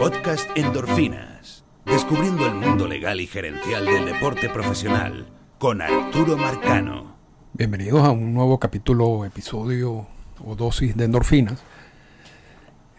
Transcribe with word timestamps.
Podcast 0.00 0.48
Endorfinas. 0.56 1.62
Descubriendo 1.84 2.46
el 2.46 2.54
mundo 2.54 2.88
legal 2.88 3.20
y 3.20 3.26
gerencial 3.26 3.84
del 3.84 4.06
deporte 4.06 4.48
profesional 4.48 5.26
con 5.58 5.82
Arturo 5.82 6.38
Marcano. 6.38 7.16
Bienvenidos 7.52 8.02
a 8.02 8.10
un 8.10 8.32
nuevo 8.32 8.58
capítulo, 8.58 9.26
episodio 9.26 10.06
o 10.42 10.56
dosis 10.56 10.96
de 10.96 11.04
endorfinas. 11.04 11.62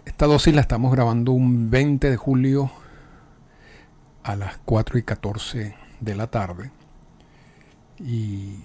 Esta 0.05 0.27
dosis 0.27 0.53
la 0.53 0.61
estamos 0.61 0.91
grabando 0.91 1.31
un 1.31 1.71
20 1.71 2.07
de 2.07 2.17
julio 2.17 2.71
a 4.21 4.35
las 4.35 4.59
4 4.65 4.99
y 4.99 5.01
14 5.01 5.75
de 6.01 6.15
la 6.15 6.27
tarde. 6.27 6.69
Y 7.97 8.57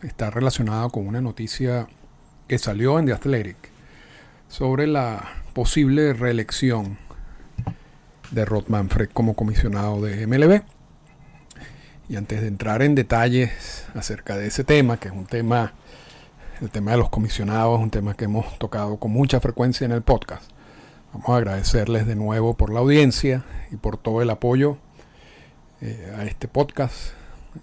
está 0.00 0.30
relacionada 0.30 0.88
con 0.90 1.08
una 1.08 1.20
noticia 1.20 1.88
que 2.46 2.56
salió 2.56 3.00
en 3.00 3.06
The 3.06 3.14
Athletic 3.14 3.56
sobre 4.46 4.86
la 4.86 5.28
posible 5.54 6.12
reelección 6.12 7.03
de 8.34 8.44
Rod 8.44 8.64
Manfred 8.68 9.10
como 9.12 9.34
comisionado 9.34 10.00
de 10.02 10.26
MLB. 10.26 10.62
Y 12.08 12.16
antes 12.16 12.42
de 12.42 12.48
entrar 12.48 12.82
en 12.82 12.94
detalles 12.94 13.86
acerca 13.94 14.36
de 14.36 14.48
ese 14.48 14.64
tema, 14.64 14.98
que 14.98 15.08
es 15.08 15.14
un 15.14 15.26
tema, 15.26 15.72
el 16.60 16.70
tema 16.70 16.90
de 16.90 16.98
los 16.98 17.08
comisionados, 17.08 17.80
un 17.80 17.90
tema 17.90 18.14
que 18.14 18.26
hemos 18.26 18.58
tocado 18.58 18.98
con 18.98 19.10
mucha 19.10 19.40
frecuencia 19.40 19.84
en 19.86 19.92
el 19.92 20.02
podcast, 20.02 20.50
vamos 21.12 21.30
a 21.30 21.36
agradecerles 21.36 22.06
de 22.06 22.16
nuevo 22.16 22.54
por 22.54 22.70
la 22.70 22.80
audiencia 22.80 23.44
y 23.70 23.76
por 23.76 23.96
todo 23.96 24.20
el 24.20 24.28
apoyo 24.28 24.76
eh, 25.80 26.14
a 26.18 26.24
este 26.24 26.46
podcast. 26.46 27.12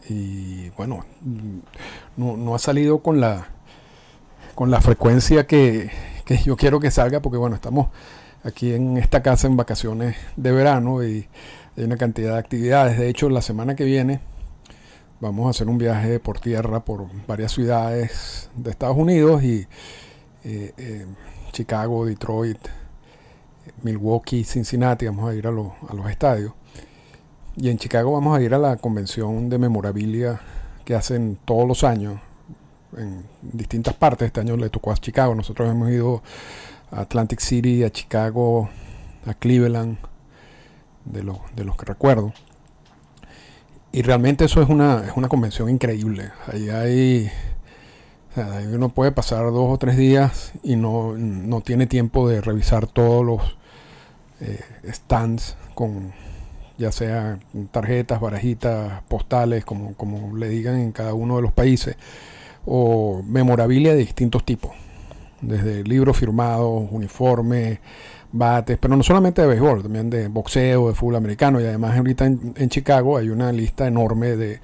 Y 0.10 0.70
bueno, 0.72 1.06
no, 2.16 2.38
no 2.38 2.56
ha 2.56 2.60
salido 2.60 3.04
con 3.04 3.20
la, 3.20 3.50
con 4.56 4.72
la 4.72 4.82
frecuencia 4.82 5.46
que, 5.46 5.92
que 6.26 6.38
yo 6.38 6.56
quiero 6.56 6.80
que 6.80 6.90
salga, 6.90 7.20
porque 7.20 7.38
bueno, 7.38 7.56
estamos 7.56 7.90
aquí 8.44 8.74
en 8.74 8.98
esta 8.98 9.22
casa 9.22 9.48
en 9.48 9.58
vacaciones 9.58 10.16
de 10.36 10.52
verano 10.52 11.04
y 11.04 11.28
hay 11.78 11.84
una 11.84 11.98
cantidad 11.98 12.34
de 12.34 12.40
actividades. 12.40 12.98
De 12.98 13.10
hecho, 13.10 13.30
la 13.30 13.42
semana 13.42 13.76
que 13.76 13.86
viene 13.86 14.20
vamos 15.20 15.48
a 15.48 15.50
hacer 15.52 15.70
un 15.70 15.78
viaje 15.78 16.20
por 16.20 16.40
tierra 16.40 16.84
por 16.84 17.08
varias 17.28 17.52
ciudades 17.52 18.50
de 18.56 18.72
Estados 18.72 18.98
Unidos 18.98 19.44
y 19.44 19.68
eh, 20.44 20.74
eh, 20.78 21.06
Chicago, 21.52 22.06
Detroit, 22.06 22.60
Milwaukee, 23.84 24.44
Cincinnati. 24.44 25.06
Vamos 25.06 25.30
a 25.30 25.36
ir 25.36 25.46
a, 25.46 25.50
a 25.50 25.94
los 25.94 26.10
estadios. 26.10 26.54
Y 27.56 27.70
en 27.70 27.78
Chicago 27.78 28.14
vamos 28.14 28.38
a 28.38 28.42
ir 28.42 28.54
a 28.54 28.58
la 28.58 28.78
convención 28.78 29.50
de 29.50 29.58
memorabilia 29.58 30.40
que 30.86 30.96
hacen 30.96 31.38
todos 31.46 31.68
los 31.68 31.84
años 31.84 32.20
en 32.98 33.24
distintas 33.42 33.94
partes. 33.94 34.28
Este 34.28 34.40
año 34.40 34.58
le 34.58 34.70
tocó 34.70 34.92
a 34.92 34.98
Chicago. 34.98 35.36
Nosotros 35.36 35.70
hemos 35.70 35.90
ido 35.92 36.24
Atlantic 36.92 37.40
City, 37.40 37.84
a 37.84 37.90
Chicago, 37.90 38.70
a 39.26 39.34
Cleveland, 39.34 39.98
de, 41.06 41.22
de 41.56 41.64
los 41.64 41.78
que 41.78 41.86
recuerdo. 41.86 42.34
Y 43.92 44.04
realmente 44.04 44.46
eso 44.46 44.62
es 44.62 44.70
una, 44.70 45.06
es 45.06 45.14
una 45.16 45.28
convención 45.28 45.70
increíble. 45.70 46.32
Ahí 46.48 46.70
hay. 46.70 47.32
uno 48.74 48.90
puede 48.90 49.12
pasar 49.12 49.44
dos 49.46 49.70
o 49.70 49.78
tres 49.78 49.98
días 49.98 50.54
y 50.64 50.78
no, 50.78 51.18
no 51.18 51.62
tiene 51.62 51.88
tiempo 51.88 52.30
de 52.30 52.40
revisar 52.40 52.88
todos 52.88 53.26
los 53.26 53.58
eh, 54.40 54.62
stands 54.92 55.58
con 55.76 56.14
ya 56.78 56.92
sea 56.92 57.38
tarjetas, 57.72 58.20
barajitas, 58.20 59.04
postales, 59.04 59.64
como, 59.66 59.94
como 59.94 60.36
le 60.36 60.50
digan 60.50 60.80
en 60.80 60.92
cada 60.92 61.14
uno 61.14 61.36
de 61.36 61.44
los 61.44 61.52
países 61.52 61.96
o 62.66 63.22
memorabilia 63.24 63.92
de 63.92 64.00
distintos 64.00 64.44
tipos, 64.44 64.72
desde 65.42 65.84
libros 65.84 66.18
firmados, 66.18 66.88
uniformes, 66.92 67.80
bates, 68.32 68.78
pero 68.80 68.96
no 68.96 69.04
solamente 69.04 69.42
de 69.42 69.48
béisbol, 69.48 69.84
también 69.84 70.10
de 70.10 70.28
boxeo, 70.28 70.88
de 70.88 70.96
fútbol 70.96 71.18
americano. 71.18 71.60
Y 71.60 71.66
además 71.66 71.98
ahorita 71.98 72.26
en, 72.26 72.70
Chicago 72.70 73.18
hay 73.18 73.30
una 73.30 73.52
lista 73.52 73.88
enorme 73.88 74.36
de, 74.36 74.60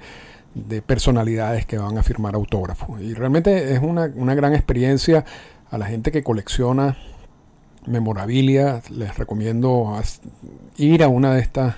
personalidades 0.86 1.66
que 1.66 1.78
van 1.78 1.98
a 1.98 2.02
firmar 2.02 2.34
autógrafos. 2.34 3.00
Y 3.00 3.14
realmente 3.14 3.74
es 3.74 3.80
una, 3.80 4.08
gran 4.08 4.54
experiencia. 4.54 5.24
A 5.70 5.76
la 5.76 5.84
gente 5.84 6.10
que 6.10 6.22
colecciona 6.22 6.96
memorabilia, 7.86 8.80
les 8.90 9.16
recomiendo 9.18 10.00
ir 10.78 11.02
a 11.02 11.08
una 11.08 11.34
de 11.34 11.40
estas 11.40 11.76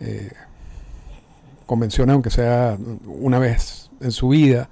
eh, 0.00 0.30
convenciones, 1.64 2.12
aunque 2.12 2.28
sea 2.28 2.76
una 3.06 3.38
vez 3.38 3.90
en 4.02 4.12
su 4.12 4.28
vida, 4.28 4.68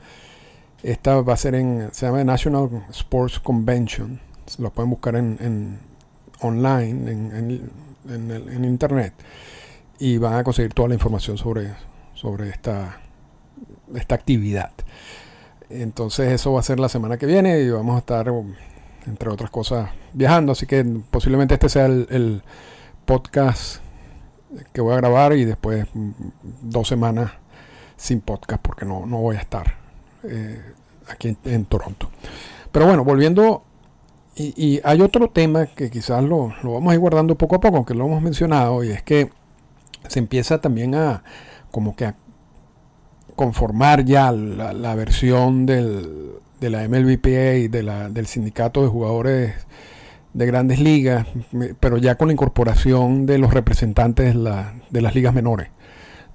esta 0.85 1.19
va 1.23 1.33
a 1.33 1.37
ser 1.37 1.55
en, 1.55 1.89
se 1.93 2.05
llama 2.05 2.23
National 2.25 2.69
Sports 2.91 3.41
Convention. 3.41 4.21
Lo 4.59 4.71
pueden 4.71 4.91
buscar 4.91 5.17
en, 5.17 5.79
online, 6.41 7.11
en, 7.11 7.71
en, 8.07 8.65
internet. 8.65 9.15
Y 9.99 10.19
van 10.19 10.35
a 10.35 10.45
conseguir 10.45 10.75
toda 10.75 10.89
la 10.89 10.95
información 10.95 11.39
sobre, 11.39 11.73
sobre 12.13 12.51
esta, 12.51 13.01
esta 13.95 14.15
actividad. 14.15 14.73
Entonces 15.71 16.31
eso 16.31 16.53
va 16.53 16.61
a 16.61 16.63
ser 16.63 16.79
la 16.79 16.91
semana 16.91 17.17
que 17.17 17.25
viene 17.25 17.61
y 17.61 17.71
vamos 17.71 17.97
a 17.97 18.01
estar, 18.01 18.31
entre 19.07 19.31
otras 19.31 19.51
cosas, 19.51 19.89
viajando. 20.13 20.53
Así 20.53 20.67
que 20.67 20.85
posiblemente 21.11 21.55
este 21.55 21.71
sea 21.71 21.87
el, 21.87 22.43
podcast 23.07 23.83
que 24.73 24.81
voy 24.81 24.95
a 24.95 24.97
grabar 24.97 25.35
y 25.35 25.45
después 25.45 25.87
mm, 25.93 26.11
dos 26.63 26.89
semanas 26.89 27.33
sin 27.97 28.23
podcast 28.23 28.63
porque 28.63 28.87
no, 28.87 29.07
no 29.07 29.19
voy 29.19 29.37
a 29.37 29.41
estar. 29.41 29.84
Eh, 30.29 30.61
aquí 31.09 31.37
en, 31.45 31.65
Toronto. 31.67 32.11
Pero 32.73 32.87
bueno, 32.87 33.05
volviendo, 33.05 33.65
y, 34.37 34.81
hay 34.85 35.01
otro 35.01 35.31
tema 35.31 35.67
que 35.67 35.91
quizás 35.91 36.23
lo, 36.25 36.53
vamos 36.63 36.91
a 36.91 36.95
ir 36.95 37.01
guardando 37.01 37.37
poco 37.37 37.57
a 37.57 37.61
poco, 37.61 37.77
aunque 37.77 37.95
lo 37.95 38.07
hemos 38.07 38.23
mencionado, 38.23 38.83
y 38.83 38.91
es 38.91 39.03
que 39.03 39.31
se 40.09 40.19
empieza 40.19 40.61
también 40.61 40.95
a 40.95 41.23
como 41.71 41.97
que 41.97 42.07
a 42.07 42.15
conformar 43.37 44.05
ya 44.05 44.33
la, 44.33 44.95
versión 44.95 45.67
del, 45.67 46.35
de 46.61 46.71
la 46.71 46.89
MLBPA 46.89 47.55
y 47.57 47.69
de 47.69 47.83
la, 47.83 48.09
del 48.09 48.27
sindicato 48.27 48.83
de 48.83 48.89
jugadores 48.89 49.55
de 50.35 50.47
grandes 50.47 50.81
ligas, 50.81 51.27
pero 51.81 51.97
ya 51.97 52.17
con 52.17 52.29
la 52.29 52.33
incorporación 52.33 53.25
de 53.25 53.39
los 53.39 53.55
representantes 53.55 54.35
de, 54.35 55.01
las 55.01 55.15
ligas 55.15 55.33
menores, 55.33 55.69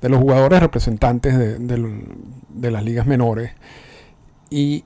de 0.01 0.09
los 0.09 0.19
jugadores 0.19 0.59
representantes 0.59 1.37
de, 1.37 1.57
de 2.49 2.71
las 2.71 2.83
ligas 2.83 3.05
menores 3.05 3.51
y, 4.49 4.85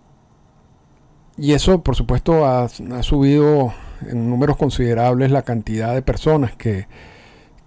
eso, 1.38 1.82
por 1.82 1.96
supuesto, 1.96 2.46
ha, 2.46 2.70
subido 2.70 3.74
en 4.08 4.30
números 4.30 4.58
considerables 4.58 5.32
la 5.32 5.44
cantidad 5.44 5.94
de 5.94 6.02
personas 6.02 6.56
que, 6.56 6.88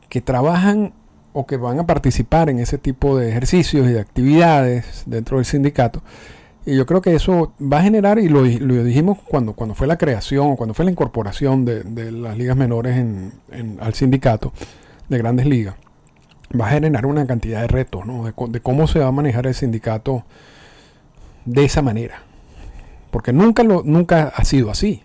que 0.09 0.21
trabajan 0.21 0.93
o 1.33 1.47
que 1.47 1.57
van 1.57 1.79
a 1.81 1.87
participar 1.87 2.49
en 2.49 2.59
ese 2.59 2.79
tipo 2.79 3.19
de 3.19 3.31
ejercicios 3.31 3.87
y 3.89 3.93
de 3.93 4.01
actividades 4.01 5.03
dentro 5.07 5.39
del 5.39 5.47
sindicato. 5.47 6.03
Y 6.65 6.77
yo 6.77 6.87
creo 6.87 7.01
que 7.01 7.15
eso 7.15 7.53
va 7.61 7.79
a 7.79 7.83
generar, 7.83 8.19
y 8.19 8.29
lo, 8.29 8.43
dijimos 8.43 9.19
cuando, 9.25 9.53
cuando 9.53 9.75
fue 9.75 9.87
la 9.87 9.99
creación, 9.99 10.57
cuando 10.57 10.75
fue 10.75 10.85
la 10.85 10.91
incorporación 10.91 11.65
de, 11.65 12.13
las 12.13 12.37
ligas 12.37 12.57
menores 12.57 12.97
en, 12.97 13.33
al 13.81 13.95
sindicato 13.95 14.53
de 15.09 15.19
grandes 15.19 15.47
ligas, 15.47 15.77
va 16.59 16.69
a 16.69 16.71
generar 16.71 17.07
una 17.07 17.27
cantidad 17.27 17.61
de 17.63 17.69
retos, 17.69 18.07
¿no? 18.07 18.25
de, 18.25 18.35
de, 18.49 18.61
cómo 18.61 18.87
se 18.87 19.01
va 19.01 19.09
a 19.09 19.13
manejar 19.13 19.47
el 19.47 19.55
sindicato 19.55 20.25
de 21.45 21.65
esa 21.65 21.83
manera. 21.83 22.23
Porque 23.11 23.33
nunca, 23.33 23.63
lo, 23.63 23.83
nunca 23.83 24.33
ha 24.35 24.45
sido 24.45 24.71
así. 24.71 25.03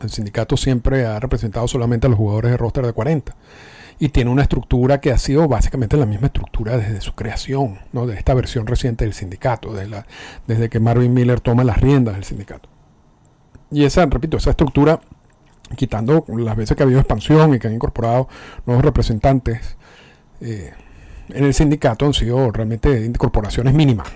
El 0.00 0.10
sindicato 0.10 0.56
siempre 0.56 1.06
ha 1.06 1.20
representado 1.20 1.68
solamente 1.68 2.06
a 2.06 2.10
los 2.10 2.18
jugadores 2.18 2.50
de 2.50 2.56
roster 2.56 2.86
de 2.86 2.92
40. 2.92 3.34
Y 3.98 4.08
tiene 4.08 4.30
una 4.30 4.42
estructura 4.42 5.00
que 5.00 5.12
ha 5.12 5.18
sido 5.18 5.46
básicamente 5.46 5.96
la 5.96 6.06
misma 6.06 6.26
estructura 6.26 6.76
desde 6.76 7.00
su 7.00 7.14
creación, 7.14 7.78
¿no? 7.92 8.06
de 8.06 8.16
esta 8.16 8.34
versión 8.34 8.66
reciente 8.66 9.04
del 9.04 9.14
sindicato, 9.14 9.72
desde, 9.72 9.90
la, 9.90 10.06
desde 10.46 10.68
que 10.68 10.80
Marvin 10.80 11.14
Miller 11.14 11.40
toma 11.40 11.62
las 11.62 11.80
riendas 11.80 12.14
del 12.14 12.24
sindicato. 12.24 12.68
Y 13.70 13.84
esa, 13.84 14.04
repito, 14.06 14.38
esa 14.38 14.50
estructura, 14.50 15.00
quitando 15.76 16.24
las 16.28 16.56
veces 16.56 16.76
que 16.76 16.82
ha 16.82 16.86
habido 16.86 17.00
expansión 17.00 17.54
y 17.54 17.58
que 17.58 17.68
han 17.68 17.74
incorporado 17.74 18.28
nuevos 18.66 18.84
representantes 18.84 19.76
eh, 20.42 20.72
en 21.28 21.44
el 21.44 21.54
sindicato, 21.54 22.04
han 22.04 22.14
sido 22.14 22.50
realmente 22.50 23.04
incorporaciones 23.04 23.74
mínimas. 23.74 24.08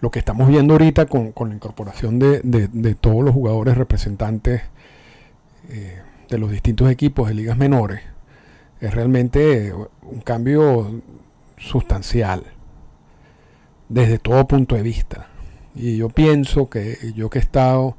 lo 0.00 0.10
que 0.10 0.18
estamos 0.18 0.48
viendo 0.48 0.74
ahorita 0.74 1.06
con, 1.06 1.32
la 1.48 1.54
incorporación 1.54 2.18
de, 2.18 2.96
todos 3.00 3.24
los 3.24 3.32
jugadores 3.32 3.76
representantes 3.76 4.62
eh, 5.70 5.98
de 6.28 6.38
los 6.38 6.50
distintos 6.50 6.90
equipos 6.90 7.28
de 7.28 7.34
ligas 7.34 7.56
menores 7.56 8.02
es 8.80 8.92
realmente 8.92 9.72
un 9.72 10.20
cambio 10.20 11.00
sustancial 11.56 12.44
desde 13.88 14.18
todo 14.18 14.46
punto 14.46 14.74
de 14.74 14.82
vista. 14.82 15.28
Y 15.74 15.96
yo 15.96 16.08
pienso 16.08 16.68
que 16.68 17.12
yo 17.14 17.30
que 17.30 17.38
he 17.38 17.42
estado 17.42 17.96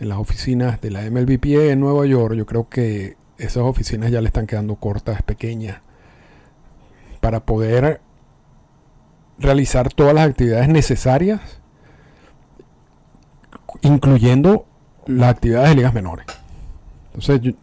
en 0.00 0.08
las 0.08 0.18
oficinas 0.18 0.80
de 0.80 0.90
la 0.90 1.02
MLBPA 1.10 1.70
en 1.72 1.80
Nueva 1.80 2.06
York, 2.06 2.34
yo 2.34 2.46
creo 2.46 2.68
que 2.68 3.16
esas 3.38 3.62
oficinas 3.62 4.10
ya 4.10 4.20
le 4.20 4.28
están 4.28 4.46
quedando 4.46 4.76
cortas, 4.76 5.22
pequeñas, 5.22 5.80
para 7.18 7.40
poder 7.40 8.00
realizar 9.38 9.92
todas 9.92 10.14
las 10.14 10.28
actividades 10.28 10.68
necesarias, 10.68 11.40
incluyendo 13.82 14.66
las 15.06 15.30
actividades 15.30 15.70
de 15.70 15.76
ligas 15.76 15.94
menores. 15.94 16.26
Entonces, 17.14 17.54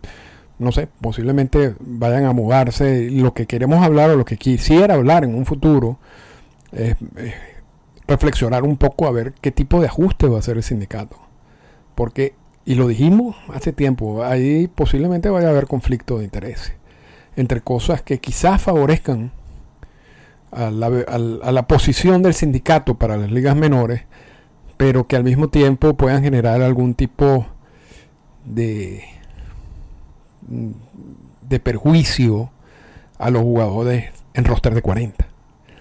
no 0.57 0.71
sé, 0.71 0.87
posiblemente 1.01 1.75
vayan 1.79 2.25
a 2.25 2.33
mudarse. 2.33 3.09
Lo 3.11 3.33
que 3.33 3.45
queremos 3.45 3.83
hablar 3.83 4.09
o 4.09 4.15
lo 4.15 4.25
que 4.25 4.37
quisiera 4.37 4.95
hablar 4.95 5.23
en 5.23 5.35
un 5.35 5.45
futuro 5.45 5.99
es, 6.71 6.95
reflexionar 8.07 8.63
un 8.63 8.77
poco 8.77 9.07
a 9.07 9.11
ver 9.11 9.33
qué 9.41 9.51
tipo 9.51 9.81
de 9.81 9.87
ajuste 9.87 10.27
va 10.27 10.37
a 10.37 10.39
hacer 10.39 10.57
el 10.57 10.63
sindicato. 10.63 11.17
Porque, 11.95 12.35
y 12.65 12.75
lo 12.75 12.87
dijimos 12.87 13.35
hace 13.53 13.73
tiempo, 13.73 14.23
ahí 14.23 14.67
posiblemente 14.67 15.29
vaya 15.29 15.47
a 15.47 15.51
haber 15.51 15.67
conflicto 15.67 16.17
de 16.17 16.25
interés 16.25 16.73
entre 17.35 17.61
cosas 17.61 18.01
que 18.01 18.19
quizás 18.19 18.61
favorezcan 18.61 19.31
a 20.51 20.71
la, 20.71 20.87
a 20.87 21.51
la 21.51 21.67
posición 21.67 22.23
del 22.23 22.33
sindicato 22.33 22.95
para 22.95 23.17
las 23.17 23.31
ligas 23.31 23.55
menores, 23.55 24.03
pero 24.77 25.07
que 25.07 25.15
al 25.15 25.23
mismo 25.23 25.49
tiempo 25.49 25.95
puedan 25.95 26.23
generar 26.23 26.61
algún 26.61 26.95
tipo 26.95 27.45
de 28.45 29.03
Mm, 30.47 30.71
de 31.41 31.59
perjuicio 31.59 32.49
a 33.19 33.29
los 33.29 33.43
jugadores 33.43 34.11
en 34.33 34.45
roster 34.45 34.73
de 34.73 34.81
40. 34.81 35.27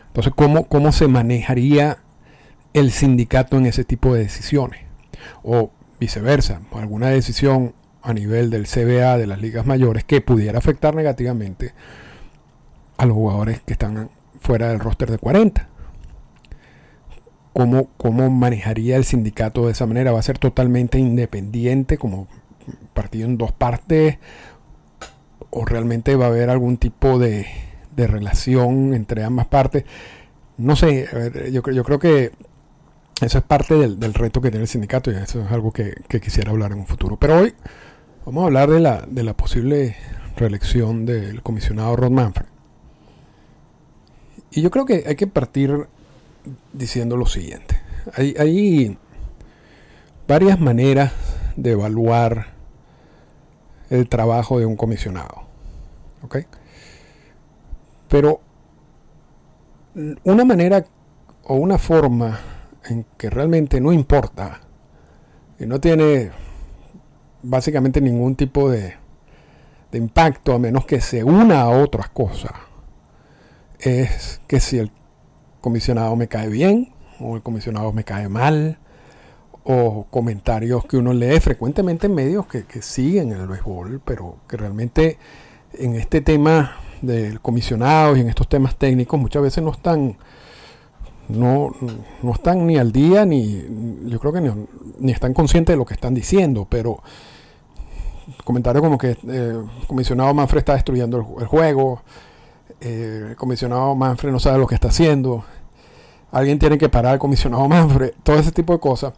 Entonces, 0.08 0.32
¿cómo, 0.36 0.68
¿cómo 0.68 0.92
se 0.92 1.08
manejaría 1.08 1.98
el 2.74 2.90
sindicato 2.90 3.56
en 3.56 3.64
ese 3.64 3.84
tipo 3.84 4.12
de 4.14 4.20
decisiones? 4.20 4.80
O 5.42 5.70
viceversa, 5.98 6.60
alguna 6.72 7.08
decisión 7.08 7.74
a 8.02 8.12
nivel 8.12 8.50
del 8.50 8.66
CBA 8.66 9.16
de 9.16 9.26
las 9.26 9.40
ligas 9.40 9.64
mayores 9.64 10.04
que 10.04 10.20
pudiera 10.20 10.58
afectar 10.58 10.94
negativamente 10.94 11.72
a 12.98 13.06
los 13.06 13.14
jugadores 13.14 13.60
que 13.60 13.72
están 13.72 14.10
fuera 14.44 14.68
del 14.68 14.78
roster 14.78 15.10
de 15.10 15.18
40. 15.18 15.68
¿Cómo, 17.52 17.88
¿Cómo 17.96 18.30
manejaría 18.30 18.96
el 18.96 19.04
sindicato 19.04 19.66
de 19.66 19.72
esa 19.72 19.86
manera? 19.86 20.12
¿Va 20.12 20.18
a 20.18 20.22
ser 20.22 20.38
totalmente 20.38 20.98
independiente, 20.98 21.98
como 21.98 22.28
partido 22.94 23.26
en 23.26 23.38
dos 23.38 23.52
partes? 23.52 24.18
o 25.54 25.64
realmente 25.64 26.16
va 26.16 26.26
a 26.26 26.28
haber 26.28 26.50
algún 26.50 26.76
tipo 26.78 27.18
de, 27.18 27.46
relación 27.96 28.92
entre 28.92 29.22
ambas 29.22 29.46
partes. 29.46 29.84
No 30.56 30.74
sé, 30.74 31.08
yo, 31.52 31.62
yo 31.62 31.84
creo 31.84 31.98
que 31.98 32.32
eso 33.20 33.38
es 33.38 33.44
parte 33.44 33.74
del, 33.74 34.14
reto 34.14 34.40
que 34.40 34.50
tiene 34.50 34.62
el 34.62 34.68
sindicato 34.68 35.12
y 35.12 35.14
eso 35.14 35.42
es 35.42 35.52
algo 35.52 35.72
que, 35.72 35.94
quisiera 36.20 36.50
hablar 36.50 36.72
en 36.72 36.78
un 36.78 36.86
futuro. 36.86 37.16
Pero 37.16 37.38
hoy 37.38 37.54
vamos 38.26 38.42
a 38.42 38.46
hablar 38.46 38.70
de 38.70 38.80
la, 38.80 39.04
de 39.08 39.22
la 39.22 39.34
posible 39.36 39.96
reelección 40.36 41.06
del 41.06 41.40
comisionado 41.42 41.94
Rod 41.94 42.10
Manfred. 42.10 42.53
Y 44.54 44.62
yo 44.62 44.70
creo 44.70 44.84
que 44.84 45.04
hay 45.06 45.16
que 45.16 45.26
partir 45.26 45.88
diciendo 46.72 47.16
lo 47.16 47.26
siguiente. 47.26 47.80
Hay, 48.14 48.96
varias 50.28 50.60
maneras 50.60 51.12
de 51.56 51.72
evaluar 51.72 52.46
el 53.90 54.08
trabajo 54.08 54.60
de 54.60 54.66
un 54.66 54.76
comisionado. 54.76 55.42
¿ok? 56.22 56.38
Pero 58.08 58.40
una 60.22 60.44
manera 60.44 60.84
o 61.44 61.56
una 61.56 61.78
forma 61.78 62.38
en 62.84 63.04
que 63.18 63.30
realmente 63.30 63.80
no 63.80 63.92
importa 63.92 64.60
y 65.58 65.66
no 65.66 65.80
tiene 65.80 66.30
básicamente 67.42 68.00
ningún 68.00 68.36
tipo 68.36 68.70
de 68.70 68.94
impacto 69.92 70.54
a 70.54 70.58
menos 70.58 70.86
que 70.86 71.00
se 71.00 71.22
una 71.22 71.62
a 71.62 71.68
otras 71.70 72.08
cosas 72.08 72.52
es 73.84 74.40
que 74.46 74.60
si 74.60 74.78
el 74.78 74.90
comisionado 75.60 76.14
me 76.16 76.28
cae 76.28 76.48
bien 76.48 76.92
o 77.20 77.36
el 77.36 77.42
comisionado 77.42 77.92
me 77.92 78.04
cae 78.04 78.28
mal 78.28 78.78
o 79.64 80.06
comentarios 80.10 80.84
que 80.84 80.96
uno 80.96 81.12
lee 81.12 81.40
frecuentemente 81.40 82.06
en 82.06 82.14
medios 82.14 82.46
que, 82.46 82.64
que 82.64 82.82
siguen 82.82 83.32
el 83.32 83.46
béisbol 83.46 84.00
pero 84.04 84.36
que 84.48 84.56
realmente 84.56 85.18
en 85.72 85.94
este 85.94 86.20
tema 86.20 86.76
del 87.02 87.40
comisionado 87.40 88.16
y 88.16 88.20
en 88.20 88.28
estos 88.28 88.48
temas 88.48 88.76
técnicos 88.76 89.18
muchas 89.18 89.42
veces 89.42 89.62
no 89.62 89.70
están 89.70 90.16
no, 91.28 91.74
no 92.22 92.32
están 92.32 92.66
ni 92.66 92.76
al 92.76 92.92
día 92.92 93.24
ni 93.24 93.64
yo 94.06 94.18
creo 94.20 94.32
que 94.32 94.52
ni, 95.00 95.12
están 95.12 95.32
conscientes 95.32 95.72
de 95.72 95.78
lo 95.78 95.86
que 95.86 95.94
están 95.94 96.14
diciendo 96.14 96.66
pero 96.68 97.02
comentarios 98.44 98.82
como 98.82 98.98
que 98.98 99.10
eh, 99.10 99.16
el 99.26 99.86
comisionado 99.86 100.32
Manfred 100.34 100.58
está 100.58 100.74
destruyendo 100.74 101.18
el, 101.38 101.46
juego 101.46 102.02
eh, 102.84 103.26
el 103.30 103.36
comisionado 103.36 103.94
Manfred 103.94 104.30
no 104.30 104.38
sabe 104.38 104.58
lo 104.58 104.66
que 104.66 104.74
está 104.74 104.88
haciendo 104.88 105.44
alguien 106.30 106.58
tiene 106.58 106.78
que 106.78 106.88
parar 106.88 107.14
al 107.14 107.18
comisionado 107.18 107.68
Manfred 107.68 108.12
todo 108.22 108.36
ese 108.36 108.52
tipo 108.52 108.72
de 108.72 108.80
cosas 108.80 109.14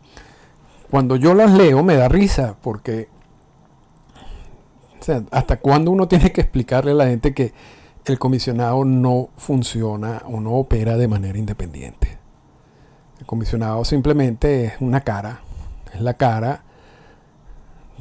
cuando 0.90 1.16
yo 1.16 1.34
las 1.34 1.50
leo 1.50 1.82
me 1.82 1.96
da 1.96 2.08
risa 2.08 2.56
porque 2.62 3.08
¿hasta 5.30 5.58
cuándo 5.58 5.90
uno 5.90 6.08
tiene 6.08 6.32
que 6.32 6.40
explicarle 6.40 6.92
a 6.92 6.94
la 6.94 7.06
gente 7.06 7.34
que 7.34 7.52
el 8.04 8.18
comisionado 8.18 8.84
no 8.84 9.30
funciona 9.36 10.22
o 10.26 10.40
no 10.40 10.52
opera 10.52 10.96
de 10.96 11.08
manera 11.08 11.38
independiente? 11.38 12.18
El 13.18 13.26
comisionado 13.26 13.84
simplemente 13.84 14.66
es 14.66 14.72
una 14.80 15.00
cara, 15.00 15.40
es 15.92 16.00
la 16.00 16.14
cara 16.14 16.62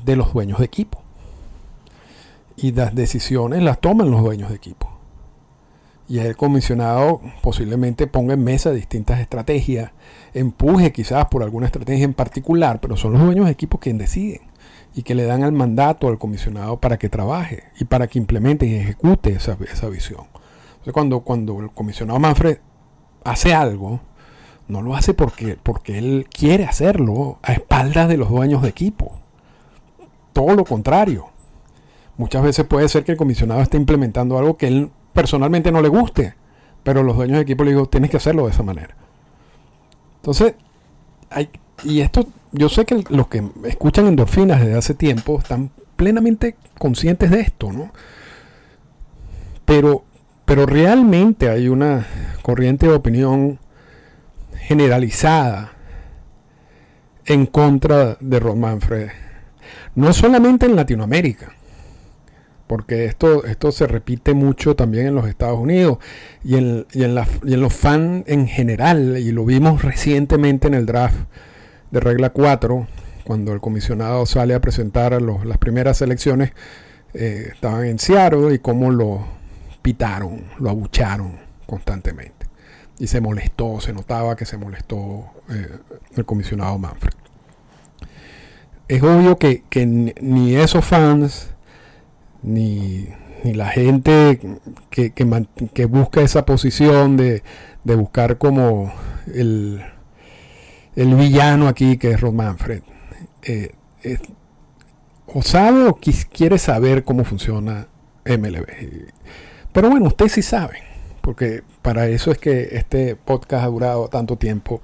de 0.04 0.16
los 0.16 0.34
dueños 0.34 0.60
de 0.60 0.66
equipo. 0.66 1.02
Y 2.58 2.72
las 2.72 2.96
decisiones 2.96 3.64
las 3.64 3.80
toman 3.80 4.12
los 4.12 4.22
dueños 4.22 4.50
de 4.50 4.56
equipo. 4.56 4.95
Y 6.08 6.20
el 6.20 6.36
comisionado 6.36 7.22
posiblemente 7.42 8.06
ponga 8.06 8.36
en 8.36 8.44
mesa 8.44 8.72
distintas 8.72 9.20
estrategias, 9.20 9.92
empuje 10.34 10.92
quizás 10.92 11.26
por 11.26 11.42
alguna 11.42 11.66
estrategia 11.66 12.06
en 12.06 12.14
particular, 12.14 12.80
pero 12.80 12.96
son 12.96 13.14
los 13.14 13.24
dueños 13.24 13.46
de 13.46 13.52
equipo 13.52 13.80
quienes 13.80 14.02
deciden 14.02 14.42
y 14.96 15.04
que 15.04 15.14
le 15.14 15.26
dan 15.26 15.44
el 15.44 15.52
mandato 15.52 16.08
al 16.08 16.18
comisionado 16.18 16.80
para 16.80 16.98
que 16.98 17.10
trabaje 17.10 17.64
y 17.80 17.86
para 17.86 18.08
que 18.08 18.18
implemente 18.18 18.66
y 18.66 18.76
ejecute 18.76 19.32
esa, 19.34 19.56
visión. 19.90 20.26
cuando, 20.94 21.20
cuando 21.20 21.60
el 21.60 21.72
comisionado 21.72 22.18
Manfred 22.20 22.60
hace 23.24 23.54
algo, 23.54 24.00
no 24.68 24.82
lo 24.82 24.96
hace 24.96 25.14
porque, 25.14 25.58
porque 25.62 25.98
él 25.98 26.28
quiere 26.32 26.66
hacerlo 26.66 27.40
a 27.44 27.54
espaldas 27.54 28.08
de 28.08 28.18
los 28.18 28.30
dueños 28.30 28.62
de 28.62 28.70
equipo. 28.70 29.12
Todo 30.32 30.56
lo 30.56 30.64
contrario. 30.64 31.28
Muchas 32.18 32.44
veces 32.44 32.66
puede 32.66 32.88
ser 32.88 33.04
que 33.04 33.12
el 33.12 33.18
comisionado 33.18 33.62
esté 33.62 33.78
implementando 33.78 34.38
algo 34.38 34.56
que 34.56 34.68
él 34.68 34.92
personalmente 35.16 35.72
no 35.72 35.82
le 35.82 35.88
guste, 35.88 36.36
pero 36.84 37.02
los 37.02 37.16
dueños 37.16 37.38
de 37.38 37.44
equipo 37.44 37.64
le 37.64 37.72
digo, 37.72 37.88
tienes 37.88 38.12
que 38.12 38.18
hacerlo 38.18 38.46
de 38.46 38.52
esa 38.52 38.62
manera. 38.62 38.96
Entonces, 40.18 40.54
hay, 41.32 41.50
y 41.84 42.02
esto 42.02 42.28
yo 42.52 42.70
sé 42.70 42.86
que 42.86 43.04
los 43.10 43.28
que 43.28 43.44
escuchan 43.66 44.08
endorfinas 44.08 44.60
desde 44.60 44.78
hace 44.78 44.94
tiempo 44.94 45.40
están 45.40 45.72
plenamente 45.96 46.56
conscientes 46.78 47.32
de 47.32 47.40
esto, 47.40 47.72
¿no? 47.72 47.92
Pero, 49.66 50.04
pero 50.46 50.66
realmente 50.66 51.50
hay 51.50 51.70
una 51.70 52.06
corriente 52.44 52.88
de 52.88 52.94
opinión 52.94 53.60
generalizada 54.58 55.72
en 57.26 57.46
contra 57.46 58.18
de 58.20 58.40
Ron 58.40 58.60
Manfred. 58.60 59.10
No 59.96 60.14
solamente 60.14 60.66
en 60.66 60.76
Latinoamérica, 60.76 61.54
porque 62.68 63.06
esto, 63.06 63.46
esto 63.46 63.72
se 63.72 63.88
repite 63.88 64.34
mucho 64.34 64.76
también 64.76 65.08
en 65.08 65.16
los 65.16 65.28
Estados 65.28 65.60
Unidos 65.60 66.00
y 66.44 66.56
en, 66.56 66.86
y 66.94 67.04
en, 67.04 67.16
los 67.62 67.74
fans 67.74 68.24
en 68.28 68.48
general, 68.48 69.18
y 69.18 69.32
lo 69.32 69.46
vimos 69.46 69.84
recientemente 69.84 70.68
en 70.68 70.74
el 70.74 70.86
draft 70.86 71.18
de 71.92 72.00
regla 72.00 72.32
4, 72.32 72.88
cuando 73.24 73.54
el 73.54 73.60
comisionado 73.60 74.26
sale 74.26 74.54
a 74.54 74.62
presentar 74.62 75.20
las 75.22 75.58
primeras 75.58 76.02
elecciones, 76.02 76.52
eh, 77.14 77.50
estaban 77.54 77.86
en 77.86 77.98
Seattle 77.98 78.54
y 78.54 78.60
cómo 78.60 78.92
lo 78.92 79.26
pitaron, 79.82 80.44
lo 80.60 80.70
abucharon 80.70 81.40
constantemente. 81.66 82.48
Y 82.98 83.08
se 83.08 83.22
molestó, 83.22 83.80
se 83.82 83.94
notaba 83.94 84.36
que 84.36 84.46
se 84.46 84.58
molestó 84.58 85.26
eh, 85.50 85.78
el 86.16 86.26
comisionado 86.26 86.78
Manfred. 86.78 87.14
Es 88.88 89.02
obvio 89.02 89.38
que, 89.38 89.64
ni 90.22 90.56
esos 90.56 90.86
fans, 90.86 91.50
ni, 92.46 93.08
la 93.44 93.68
gente 93.68 94.40
que, 94.90 95.12
que, 95.12 95.86
busca 95.86 96.22
esa 96.22 96.46
posición 96.46 97.18
de, 97.18 97.44
de 97.84 97.96
buscar 97.96 98.38
como 98.38 98.92
el, 99.34 99.84
el 100.96 101.16
villano 101.16 101.68
aquí 101.68 101.98
que 101.98 102.12
es 102.12 102.22
Rod 102.22 102.34
Manfred. 102.34 102.82
Eh, 103.44 103.72
o 105.28 105.42
sabe 105.42 105.86
o 105.88 106.00
quiere 106.32 106.58
saber 106.58 107.04
cómo 107.04 107.24
funciona 107.24 107.88
MLB. 108.26 108.66
Pero 109.72 109.90
bueno, 109.90 110.08
usted 110.08 110.28
sí 110.28 110.42
sabe, 110.42 110.80
porque 111.22 111.64
para 111.82 112.08
eso 112.08 112.32
es 112.32 112.38
que 112.38 112.70
este 112.78 113.16
podcast 113.16 113.66
ha 113.66 113.68
durado 113.68 114.08
tanto 114.08 114.38
tiempo 114.38 114.82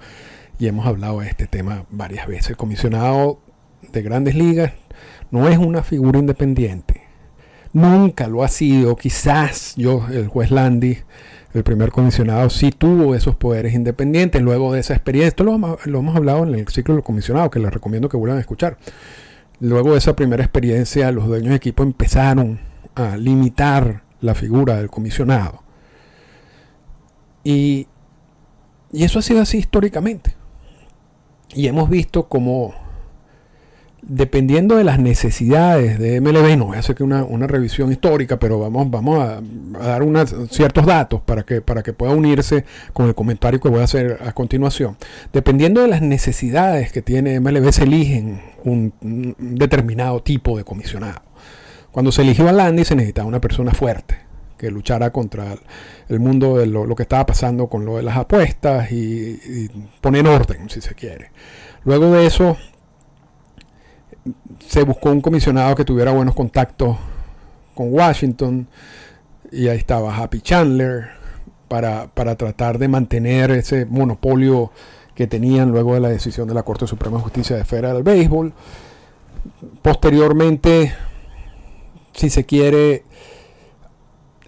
y 0.60 0.68
hemos 0.68 0.86
hablado 0.86 1.22
de 1.22 1.28
este 1.28 1.48
tema 1.48 1.86
varias 1.90 2.28
veces. 2.28 2.52
El 2.52 2.58
comisionado 2.58 3.40
de 3.92 4.02
grandes 4.02 4.36
ligas 4.36 4.74
no 5.32 5.48
es 5.48 5.58
una 5.58 5.84
figura 5.84 6.20
independiente. 6.20 7.01
Nunca 7.74 8.28
lo 8.28 8.44
ha 8.44 8.48
sido. 8.48 8.96
Quizás 8.96 9.74
yo, 9.78 10.06
el 10.12 10.28
juez 10.28 10.52
Landy, 10.52 10.98
el 11.54 11.64
primer 11.64 11.92
comisionado 11.92 12.50
sí 12.50 12.72
tuvo 12.72 13.16
esos 13.16 13.36
poderes 13.36 13.74
independientes 13.74 14.42
luego 14.42 14.74
de 14.74 14.80
esa 14.80 14.94
experiencia. 14.94 15.30
Esto 15.30 15.44
lo, 15.44 15.56
hemos 15.56 16.16
hablado 16.16 16.44
en 16.44 16.54
el 16.56 16.68
ciclo 16.68 16.96
del 16.96 17.04
comisionado, 17.04 17.50
que 17.50 17.60
les 17.60 17.74
recomiendo 17.74 18.10
que 18.10 18.18
vuelvan 18.18 18.38
a 18.38 18.42
escuchar. 18.42 18.78
Luego 19.60 19.92
de 19.92 20.00
esa 20.00 20.16
primera 20.16 20.44
experiencia, 20.44 21.12
los 21.12 21.28
dueños 21.28 21.50
de 21.50 21.56
equipo 21.56 21.84
empezaron 21.84 22.60
a 22.96 23.16
limitar 23.18 24.04
la 24.22 24.36
figura 24.36 24.78
del 24.78 24.90
comisionado. 24.90 25.64
Y, 27.44 27.88
eso 28.92 29.20
ha 29.20 29.22
sido 29.22 29.42
así 29.42 29.58
históricamente. 29.58 30.36
Y 31.54 31.68
hemos 31.68 31.90
visto 31.90 32.28
como 32.28 32.74
dependiendo 34.02 34.78
de 34.78 34.84
las 34.84 35.00
necesidades 35.00 36.00
de 36.00 36.20
MLB, 36.22 36.58
no 36.58 36.66
voy 36.66 36.78
a 36.78 36.80
hacer 36.80 36.96
que 36.96 37.04
una, 37.04 37.26
revisión 37.48 37.92
histórica, 37.92 38.40
pero 38.40 38.60
vamos, 38.60 38.90
vamos 38.90 39.20
a, 39.20 39.42
dar 39.80 40.04
unos 40.04 40.34
ciertos 40.50 40.86
datos 40.86 41.22
para 41.22 41.44
que, 41.44 41.62
para 41.62 41.84
que 41.84 41.94
pueda 41.94 42.14
unirse 42.14 42.66
con 42.94 43.08
el 43.08 43.16
comentario 43.16 43.60
que 43.60 43.70
voy 43.70 43.82
a 43.82 43.84
hacer 43.84 44.20
a 44.26 44.34
continuación. 44.34 44.98
Dependiendo 45.32 45.82
de 45.82 45.88
las 45.88 46.02
necesidades 46.02 46.92
que 46.92 47.02
tiene 47.02 47.40
MLB, 47.40 47.72
se 47.72 47.84
eligen 47.84 48.42
un, 48.64 48.94
determinado 49.38 50.22
tipo 50.22 50.58
de 50.58 50.64
comisionado. 50.64 51.22
Cuando 51.92 52.12
se 52.12 52.22
eligió 52.22 52.48
a 52.48 52.52
Landy 52.54 52.86
se 52.86 52.96
necesitaba 52.96 53.28
una 53.28 53.42
persona 53.42 53.74
fuerte 53.74 54.18
que 54.58 54.72
luchara 54.72 55.12
contra 55.12 55.56
el 56.08 56.20
mundo 56.20 56.58
de 56.58 56.68
lo, 56.68 56.96
que 56.96 57.04
estaba 57.04 57.26
pasando 57.26 57.68
con 57.68 57.84
lo 57.84 57.98
de 57.98 58.04
las 58.04 58.16
apuestas 58.16 58.92
y, 58.92 58.96
y 58.96 59.70
poner 60.00 60.28
orden, 60.28 60.70
si 60.70 60.82
se 60.82 60.94
quiere. 60.94 61.32
Luego 61.84 62.12
de 62.12 62.28
eso 62.28 62.58
se 64.68 64.84
buscó 64.84 65.12
un 65.12 65.22
comisionado 65.22 65.76
que 65.76 65.86
tuviera 65.86 66.12
buenos 66.12 66.36
contactos 66.36 66.98
con 67.74 67.94
Washington 67.94 68.68
y 69.52 69.68
ahí 69.68 69.78
estaba 69.78 70.16
Happy 70.16 70.42
Chandler 70.42 71.10
para, 71.68 72.36
tratar 72.36 72.78
de 72.78 72.88
mantener 72.88 73.52
ese 73.52 73.86
monopolio 73.86 74.72
que 75.16 75.28
tenían 75.28 75.72
luego 75.72 75.94
de 75.94 76.02
la 76.02 76.10
decisión 76.10 76.48
de 76.48 76.54
la 76.54 76.64
Corte 76.64 76.86
Suprema 76.88 77.18
de 77.18 77.24
Justicia 77.24 77.56
de 77.56 77.66
Federal 77.66 78.04
Béisbol. 78.04 78.54
Posteriormente, 79.82 80.94
si 82.14 82.30
se 82.30 82.46
quiere, 82.46 83.06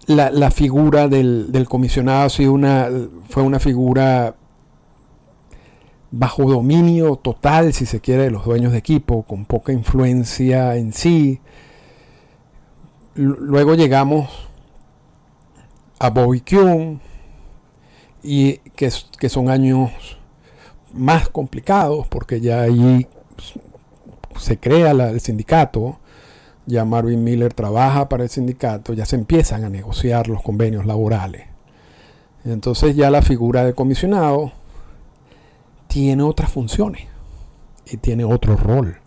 la, 0.07 0.51
figura 0.51 1.07
del, 1.07 1.51
del 1.51 1.67
comisionado 1.67 2.29
una, 2.49 2.89
fue 3.29 3.43
una 3.43 3.59
figura 3.59 4.35
bajo 6.15 6.43
dominio 6.43 7.15
total, 7.15 7.73
si 7.73 7.87
se 7.87 7.99
quiere, 7.99 8.25
de 8.25 8.31
los 8.31 8.45
dueños 8.45 8.71
de 8.71 8.77
equipo, 8.77 9.23
con 9.23 9.45
poca 9.45 9.73
influencia 9.73 10.75
en 10.75 10.93
sí. 10.93 11.41
Luego 13.15 13.73
llegamos 13.73 14.29
a 15.97 16.11
Bobby 16.11 16.41
Kuhn, 16.41 17.01
y 18.21 18.57
que, 18.75 18.91
que, 19.17 19.27
son 19.27 19.49
años 19.49 19.89
más 20.93 21.29
complicados 21.29 22.07
porque 22.07 22.39
ya 22.39 22.61
ahí 22.61 23.07
se 24.39 24.59
crea 24.59 24.91
el 24.91 25.19
sindicato, 25.19 25.97
ya 26.67 26.85
Marvin 26.85 27.23
Miller 27.23 27.55
trabaja 27.55 28.07
para 28.07 28.23
el 28.23 28.29
sindicato, 28.29 28.93
ya 28.93 29.05
se 29.05 29.15
empiezan 29.15 29.63
a 29.63 29.69
negociar 29.69 30.29
los 30.29 30.43
convenios 30.43 30.85
laborales. 30.85 31.47
Entonces 32.45 32.95
ya 32.95 33.09
la 33.09 33.23
figura 33.23 33.65
de 33.65 33.73
comisionado 33.73 34.51
tiene 35.93 36.23
otras 36.23 36.51
funciones 36.51 37.05
y 37.85 37.97
tiene 37.97 38.23
otro 38.23 38.57
rol. 38.57 38.97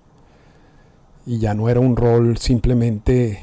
Y 1.26 1.40
ya 1.40 1.52
no 1.52 1.68
era 1.68 1.80
un 1.80 1.96
rol 1.96 2.38
simplemente 2.38 3.40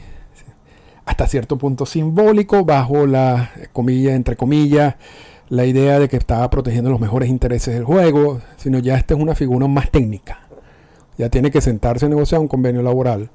hasta 1.03 1.27
cierto 1.27 1.57
punto 1.57 1.85
simbólico, 1.85 2.63
bajo 2.63 3.05
la 3.05 3.51
comilla, 3.73 4.15
entre 4.15 4.37
comillas, 4.37 4.95
la 5.49 5.65
idea 5.65 5.99
de 5.99 6.07
que 6.07 6.15
estaba 6.15 6.49
protegiendo 6.49 6.89
los 6.89 7.01
mejores 7.01 7.27
intereses 7.27 7.73
del 7.73 7.83
juego, 7.83 8.39
sino 8.55 8.79
ya 8.79 8.95
esta 8.95 9.13
es 9.13 9.19
una 9.19 9.35
figura 9.35 9.67
más 9.67 9.91
técnica. 9.91 10.47
Ya 11.17 11.27
tiene 11.27 11.51
que 11.51 11.59
sentarse 11.59 12.05
a 12.05 12.09
negociar 12.09 12.39
un 12.39 12.47
convenio 12.47 12.81
laboral 12.81 13.29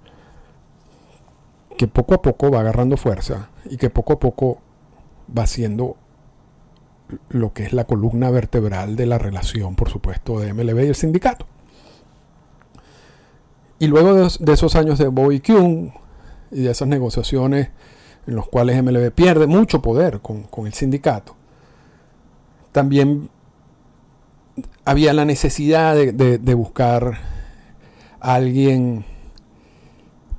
que 1.76 1.86
poco 1.86 2.14
a 2.14 2.22
poco 2.22 2.50
va 2.50 2.60
agarrando 2.60 2.96
fuerza 2.96 3.50
y 3.68 3.76
que 3.76 3.90
poco 3.90 4.14
a 4.14 4.18
poco 4.18 4.62
va 5.36 5.46
siendo 5.46 5.98
lo 7.30 7.52
que 7.52 7.64
es 7.64 7.72
la 7.72 7.84
columna 7.84 8.30
vertebral 8.30 8.96
de 8.96 9.06
la 9.06 9.18
relación, 9.18 9.74
por 9.74 9.90
supuesto, 9.90 10.40
de 10.40 10.52
MLB 10.52 10.84
y 10.84 10.88
el 10.88 10.94
sindicato. 10.94 11.46
Y 13.78 13.86
luego 13.86 14.14
de, 14.14 14.52
esos 14.52 14.74
años 14.74 14.98
de 14.98 15.08
Bobby 15.08 15.40
Kuhn 15.40 15.92
y 16.50 16.62
de 16.62 16.70
esas 16.70 16.88
negociaciones 16.88 17.68
en 18.26 18.34
los 18.34 18.48
cuales 18.48 18.82
MLB 18.82 19.10
pierde 19.12 19.46
mucho 19.46 19.80
poder 19.80 20.20
con, 20.20 20.48
el 20.66 20.74
sindicato, 20.74 21.36
también 22.72 23.30
había 24.84 25.12
la 25.12 25.24
necesidad 25.24 25.94
de, 25.94 26.54
buscar 26.54 27.18
a 28.20 28.34
alguien 28.34 29.04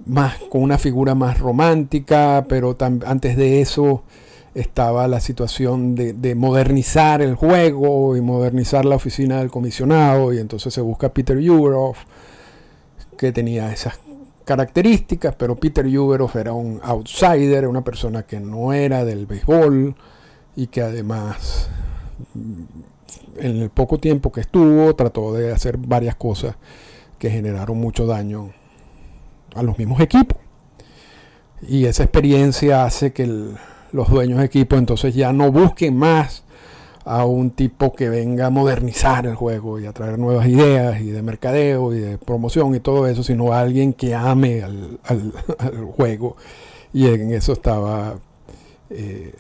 más 0.06 0.38
con 0.50 0.62
una 0.62 0.78
figura 0.78 1.16
más 1.16 1.40
romántica, 1.40 2.46
pero 2.50 2.76
antes 2.80 3.38
de 3.38 3.62
eso 3.62 4.04
estaba 4.60 5.08
la 5.08 5.22
situación 5.22 5.96
de, 5.96 6.36
modernizar 6.36 7.22
el 7.22 7.36
juego 7.36 8.18
y 8.18 8.22
modernizar 8.22 8.86
la 8.86 8.96
oficina 8.96 9.40
del 9.40 9.50
comisionado 9.50 10.34
y 10.34 10.40
entonces 10.40 10.74
se 10.74 10.82
busca 10.82 11.14
Peter 11.14 11.38
Uberoff 11.38 12.00
que 13.18 13.32
tenía 13.32 13.72
esas 13.72 14.00
características, 14.44 15.36
pero 15.36 15.56
Peter 15.56 15.86
Uberoff 15.86 16.36
era 16.36 16.54
un 16.54 16.80
outsider, 16.84 17.68
una 17.68 17.84
persona 17.84 18.24
que 18.24 18.40
no 18.40 18.74
era 18.74 19.06
del 19.06 19.26
béisbol 19.26 19.96
y 20.56 20.68
que 20.68 20.82
además 20.82 21.70
en 23.38 23.62
el 23.62 23.70
poco 23.70 23.98
tiempo 23.98 24.32
que 24.32 24.42
estuvo 24.42 24.94
trató 24.96 25.34
de 25.34 25.54
hacer 25.54 25.78
varias 25.78 26.16
cosas 26.16 26.56
que 27.18 27.30
generaron 27.30 27.78
mucho 27.78 28.06
daño 28.06 28.52
a 29.56 29.64
los 29.64 29.78
mismos 29.78 30.02
equipos. 30.02 30.38
Y 31.62 31.86
esa 31.86 32.04
experiencia 32.04 32.86
hace 32.86 33.12
que 33.12 33.24
el, 33.24 33.58
los 33.92 34.10
dueños 34.10 34.40
de 34.40 34.46
equipo 34.46 34.76
entonces 34.76 35.16
ya 35.16 35.34
no 35.34 35.52
busquen 35.52 35.98
más 35.98 36.44
a 37.10 37.26
un 37.26 37.50
tipo 37.50 37.94
que 37.94 38.08
venga 38.08 38.46
a 38.46 38.50
modernizar 38.52 39.26
el 39.26 39.34
juego 39.34 39.80
y 39.80 39.88
a 39.88 39.94
traer 39.94 40.20
nuevas 40.20 40.48
ideas 40.48 41.02
y 41.02 41.10
de 41.10 41.24
mercadeo 41.24 41.92
y 41.92 42.00
de 42.00 42.18
promoción 42.20 42.76
y 42.76 42.80
todo 42.80 43.08
eso, 43.08 43.24
sino 43.24 43.52
a 43.52 43.62
alguien 43.62 43.94
que 43.94 44.14
ame 44.14 44.62
al, 45.04 45.42
juego. 45.96 46.36
Y 46.94 47.08
en 47.08 47.34
eso 47.34 47.54
estaba... 47.54 48.16
Eh, 48.92 49.34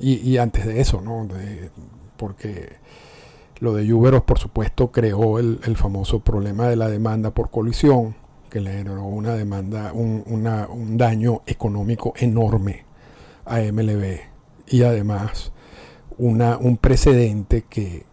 y, 0.00 0.36
antes 0.36 0.66
de 0.66 0.80
eso, 0.80 1.00
¿no? 1.00 1.28
porque 2.16 2.72
lo 3.60 3.74
de 3.74 3.92
Uberos, 3.92 4.22
por 4.22 4.40
supuesto, 4.40 4.90
creó 4.90 5.38
el, 5.38 5.76
famoso 5.76 6.20
problema 6.20 6.68
de 6.68 6.74
la 6.74 6.88
demanda 6.88 7.30
por 7.30 7.50
colisión, 7.50 8.16
que 8.50 8.60
le 8.60 8.72
generó 8.72 9.04
una 9.04 9.34
demanda, 9.34 9.92
un, 9.92 10.24
un 10.26 10.96
daño 10.96 11.42
económico 11.46 12.14
enorme 12.16 12.87
a 13.48 13.60
MLB 13.60 14.20
y 14.68 14.82
además 14.82 15.52
una, 16.18 16.58
un 16.58 16.76
precedente 16.76 17.64
que, 17.68 18.04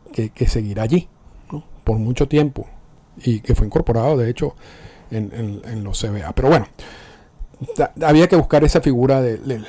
seguirá 0.47 0.83
allí 0.83 1.09
por 1.83 1.97
mucho 1.97 2.27
tiempo 2.27 2.67
y 3.17 3.41
que 3.41 3.53
fue 3.53 3.67
incorporado 3.67 4.17
de 4.17 4.29
hecho 4.29 4.55
en, 5.11 5.83
los 5.83 6.01
CBA. 6.01 6.33
Pero 6.33 6.49
bueno, 6.49 6.67
había 8.01 8.27
que 8.27 8.35
buscar 8.35 8.63
esa 8.63 8.81
figura 8.81 9.21
del 9.21 9.65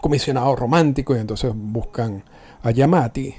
comisionado 0.00 0.54
romántico 0.56 1.14
y 1.16 1.20
entonces 1.20 1.52
buscan 1.54 2.24
a 2.62 2.70
Yamati 2.70 3.34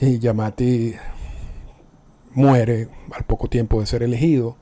y 0.00 0.18
Yamati 0.18 0.94
muere 2.34 2.88
al 3.12 3.24
poco 3.24 3.48
tiempo 3.48 3.80
de 3.80 3.86
ser 3.86 4.02
elegido. 4.02 4.56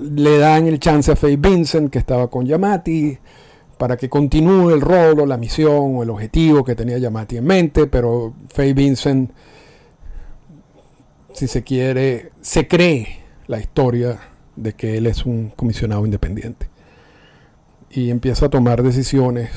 Le 0.00 0.38
dan 0.38 0.66
el 0.66 0.80
chance 0.80 1.12
a 1.12 1.16
Faye 1.16 1.36
Vincent 1.36 1.90
que 1.90 1.98
estaba 1.98 2.28
con 2.28 2.46
Yamati 2.46 3.18
para 3.78 3.96
que 3.96 4.08
continúe 4.08 4.70
el 4.70 4.80
rol 4.80 5.28
la 5.28 5.36
misión 5.36 5.96
o 5.96 6.02
el 6.02 6.10
objetivo 6.10 6.64
que 6.64 6.74
tenía 6.74 6.98
Yamati 6.98 7.36
en 7.36 7.44
mente, 7.44 7.86
pero 7.86 8.34
Faye 8.48 8.72
Vincent, 8.72 9.30
si 11.32 11.46
se 11.46 11.62
quiere, 11.62 12.30
se 12.40 12.66
cree 12.66 13.20
la 13.46 13.60
historia 13.60 14.18
de 14.56 14.72
que 14.72 14.96
él 14.96 15.06
es 15.06 15.26
un 15.26 15.50
comisionado 15.54 16.04
independiente 16.06 16.68
y 17.90 18.10
empieza 18.10 18.46
a 18.46 18.48
tomar 18.50 18.82
decisiones 18.82 19.50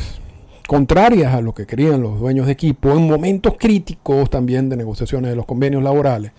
contrarias 0.68 1.34
a 1.34 1.42
lo 1.42 1.54
que 1.54 1.66
querían 1.66 2.02
los 2.02 2.20
dueños 2.20 2.46
de 2.46 2.52
equipo 2.52 2.92
en 2.92 3.08
momentos 3.08 3.56
críticos 3.58 4.30
también 4.30 4.70
de 4.70 4.78
negociaciones 4.78 5.32
de 5.32 5.36
los 5.36 5.46
convenios 5.46 5.82
laborales. 5.82 6.32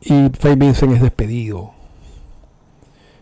Y 0.00 0.30
Faye 0.38 0.56
Vincent 0.56 0.92
es 0.92 1.02
despedido 1.02 1.75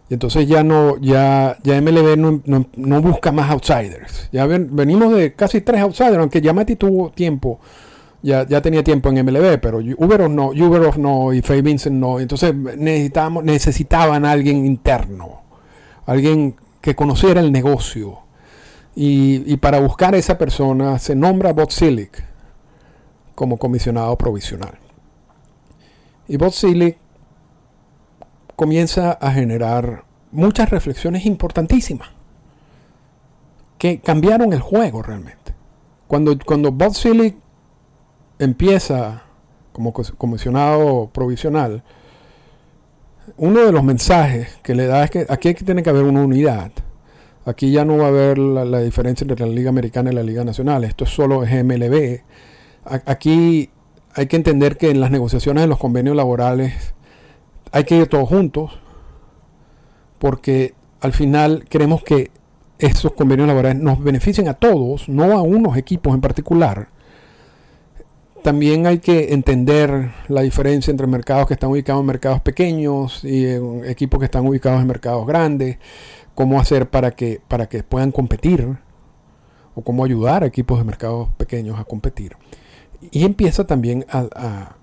y 0.08 0.14
entonces 0.14 0.46
ya 0.46 0.62
no, 0.62 0.98
ya, 0.98 1.56
ya 1.62 1.80
MLB 1.80 2.42
no, 2.76 3.00
busca 3.00 3.32
más 3.32 3.50
outsiders. 3.50 4.28
Ya 4.32 4.46
venimos 4.46 5.14
de 5.14 5.32
casi 5.32 5.62
tres 5.62 5.80
outsiders, 5.80 6.18
aunque 6.18 6.42
Yamati 6.42 6.76
tuvo 6.76 7.10
tiempo, 7.10 7.58
ya, 8.22 8.46
ya 8.46 8.60
tenía 8.60 8.84
tiempo 8.84 9.08
en 9.08 9.24
MLB, 9.24 9.58
pero 9.60 9.78
Uberoff 9.78 10.30
no, 10.30 10.48
Uberoff 10.48 10.98
no 10.98 11.32
y 11.32 11.40
Faye 11.40 11.62
Vincent 11.62 11.96
no. 11.96 12.20
Entonces 12.20 12.54
necesitábamos, 12.54 13.44
necesitaban 13.44 14.26
a 14.26 14.32
alguien 14.32 14.66
interno, 14.66 15.42
alguien 16.04 16.54
que 16.82 16.94
conociera 16.94 17.40
el 17.40 17.50
negocio. 17.50 18.18
Y, 18.96 19.56
para 19.56 19.80
buscar 19.80 20.14
a 20.14 20.18
esa 20.18 20.38
persona 20.38 20.98
se 21.00 21.16
nombra 21.16 21.52
Bob 21.52 21.72
Silic 21.72 22.24
como 23.34 23.56
comisionado 23.56 24.16
provisional. 24.16 24.78
Y 26.28 26.36
Bob 26.36 26.52
comienza 28.56 29.12
a 29.12 29.32
generar 29.32 30.04
muchas 30.32 30.70
reflexiones 30.70 31.26
importantísimas 31.26 32.08
que 33.78 34.00
cambiaron 34.00 34.52
el 34.52 34.60
juego 34.60 35.02
realmente. 35.02 35.54
Cuando, 36.06 36.36
cuando 36.44 36.72
Bob 36.72 36.94
Silly 36.94 37.36
empieza 38.38 39.22
como 39.72 39.92
comisionado 39.92 41.10
provisional, 41.12 41.82
uno 43.36 43.64
de 43.64 43.72
los 43.72 43.82
mensajes 43.82 44.56
que 44.62 44.74
le 44.74 44.86
da 44.86 45.04
es 45.04 45.10
que 45.10 45.26
aquí 45.28 45.54
tiene 45.54 45.82
que 45.82 45.90
haber 45.90 46.04
una 46.04 46.22
unidad. 46.22 46.70
Aquí 47.46 47.72
ya 47.72 47.84
no 47.84 47.98
va 47.98 48.06
a 48.06 48.08
haber 48.08 48.38
la, 48.38 48.80
diferencia 48.80 49.24
entre 49.24 49.46
la 49.46 49.52
Liga 49.52 49.68
Americana 49.68 50.10
y 50.10 50.14
la 50.14 50.22
Liga 50.22 50.44
Nacional. 50.44 50.84
Esto 50.84 51.04
es 51.04 51.10
solo 51.10 51.40
MLB. 51.40 52.20
Aquí 52.84 53.70
hay 54.14 54.26
que 54.26 54.36
entender 54.36 54.76
que 54.76 54.90
en 54.90 55.00
las 55.00 55.10
negociaciones 55.10 55.62
de 55.62 55.68
los 55.68 55.78
convenios 55.78 56.16
laborales 56.16 56.94
hay 57.74 57.82
que 57.82 57.96
ir 57.96 58.06
todos 58.06 58.28
juntos 58.28 58.78
porque 60.20 60.74
al 61.00 61.12
final 61.12 61.64
queremos 61.68 62.04
que 62.04 62.30
esos 62.78 63.12
convenios 63.12 63.48
laborales 63.48 63.82
nos 63.82 64.02
beneficien 64.02 64.46
a 64.46 64.54
todos, 64.54 65.08
no 65.08 65.32
a 65.32 65.42
unos 65.42 65.76
equipos 65.76 66.14
en 66.14 66.20
particular. 66.20 66.88
También 68.44 68.86
hay 68.86 69.00
que 69.00 69.34
entender 69.34 70.12
la 70.28 70.42
diferencia 70.42 70.92
entre 70.92 71.08
mercados 71.08 71.48
que 71.48 71.54
están 71.54 71.70
ubicados 71.70 72.00
en 72.00 72.06
mercados 72.06 72.40
pequeños 72.42 73.24
y 73.24 73.44
equipos 73.86 74.20
que 74.20 74.26
están 74.26 74.46
ubicados 74.46 74.80
en 74.80 74.86
mercados 74.86 75.26
grandes, 75.26 75.78
cómo 76.36 76.60
hacer 76.60 76.88
para 76.88 77.10
que, 77.10 77.40
para 77.48 77.68
que 77.68 77.82
puedan 77.82 78.12
competir 78.12 78.78
o 79.74 79.82
cómo 79.82 80.04
ayudar 80.04 80.44
a 80.44 80.46
equipos 80.46 80.78
de 80.78 80.84
mercados 80.84 81.28
pequeños 81.36 81.80
a 81.80 81.84
competir. 81.84 82.36
Y 83.10 83.24
empieza 83.24 83.66
también 83.66 84.06
a, 84.08 84.76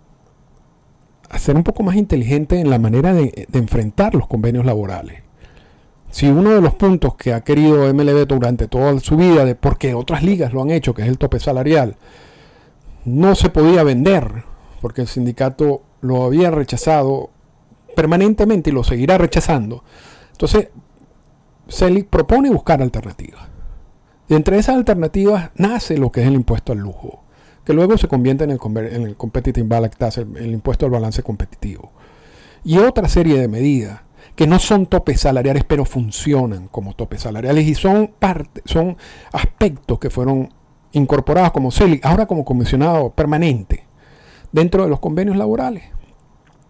ser 1.39 1.55
un 1.55 1.63
poco 1.63 1.83
más 1.83 1.95
inteligente 1.95 2.59
en 2.59 2.69
la 2.69 2.79
manera 2.79 3.13
de 3.13 3.47
enfrentar 3.53 4.15
los 4.15 4.27
convenios 4.27 4.65
laborales 4.65 5.23
si 6.11 6.27
uno 6.27 6.51
de 6.51 6.61
los 6.61 6.75
puntos 6.75 7.15
que 7.15 7.33
ha 7.33 7.41
querido 7.41 7.91
MLB 7.93 8.27
durante 8.27 8.67
toda 8.67 9.00
su 9.00 9.15
vida, 9.15 9.45
de 9.45 9.55
porque 9.55 9.93
otras 9.93 10.23
ligas 10.23 10.53
lo 10.53 10.61
han 10.61 10.69
hecho, 10.69 10.93
que 10.93 11.01
es 11.03 11.07
el 11.07 11.17
tope 11.17 11.39
salarial, 11.39 11.95
no 13.05 13.33
se 13.33 13.50
podía 13.50 13.83
vender, 13.83 14.43
porque 14.81 15.01
el 15.01 15.07
sindicato 15.07 15.81
lo 16.01 16.23
había 16.23 16.51
rechazado 16.51 17.29
permanentemente 17.95 18.69
y 18.69 18.73
lo 18.73 18.83
seguirá 18.83 19.17
rechazando. 19.17 19.83
Entonces, 20.33 20.69
Selig 21.67 22.07
propone 22.07 22.50
buscar 22.50 22.81
alternativas. 22.81 23.47
Y 24.27 24.35
entre 24.35 24.57
esas 24.57 24.75
alternativas 24.75 25.51
nace 25.55 25.97
lo 25.97 26.11
que 26.11 26.21
es 26.21 26.27
el 26.27 26.33
impuesto 26.33 26.73
al 26.73 26.79
lujo, 26.79 27.21
que 27.65 27.74
luego 27.74 27.98
se 27.98 28.08
convierte 28.08 28.44
en 28.44 28.51
el, 28.51 29.15
Competitive 29.15 29.68
Balance 29.68 29.98
Tax, 29.98 30.18
el 30.18 30.51
impuesto 30.51 30.86
al 30.86 30.91
balance 30.91 31.22
competitivo. 31.22 31.91
Y 32.63 32.77
otra 32.77 33.08
serie 33.08 33.39
de 33.39 33.48
medidas 33.48 34.01
que 34.36 34.48
no 34.48 34.60
son 34.60 34.86
topes 34.86 35.22
salariales, 35.22 35.63
pero 35.63 35.86
funcionan 35.86 36.68
como 36.68 36.96
topes 36.96 37.22
salariales 37.22 37.68
y 37.68 37.75
son, 37.75 38.12
parte, 38.18 38.62
son 38.65 38.98
aspectos 39.32 40.00
que 40.00 40.10
fueron 40.10 40.53
incorporados 40.94 41.51
como 41.51 41.72
CELIC, 41.72 42.06
ahora 42.06 42.25
como 42.25 42.46
comisionado 42.46 43.12
permanente 43.12 43.86
dentro 44.51 44.84
de 44.84 44.89
los 44.89 45.00
convenios 45.00 45.38
laborales 45.38 45.84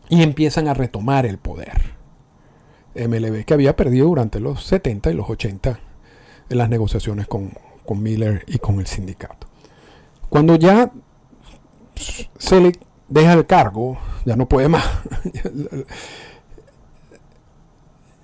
y 0.10 0.24
empiezan 0.24 0.68
a 0.68 0.74
retomar 0.74 1.26
el 1.26 1.38
poder. 1.38 2.00
MLB 2.94 3.46
que 3.46 3.54
había 3.54 3.76
perdido 3.76 4.08
durante 4.08 4.40
los 4.40 4.66
70 4.66 5.12
y 5.12 5.14
los 5.14 5.30
80 5.30 5.80
en 6.50 6.58
las 6.58 6.70
negociaciones 6.70 7.28
con, 7.28 7.54
con 7.86 8.04
Miller 8.04 8.44
y 8.48 8.58
con 8.58 8.80
el 8.80 8.88
sindicato. 8.88 9.51
Cuando 10.32 10.56
ya 10.56 10.90
Selig 12.38 12.80
deja 13.10 13.34
el 13.34 13.46
cargo, 13.46 13.98
ya 14.24 14.38
no 14.38 14.48
puede 14.48 14.70
más. 14.70 14.86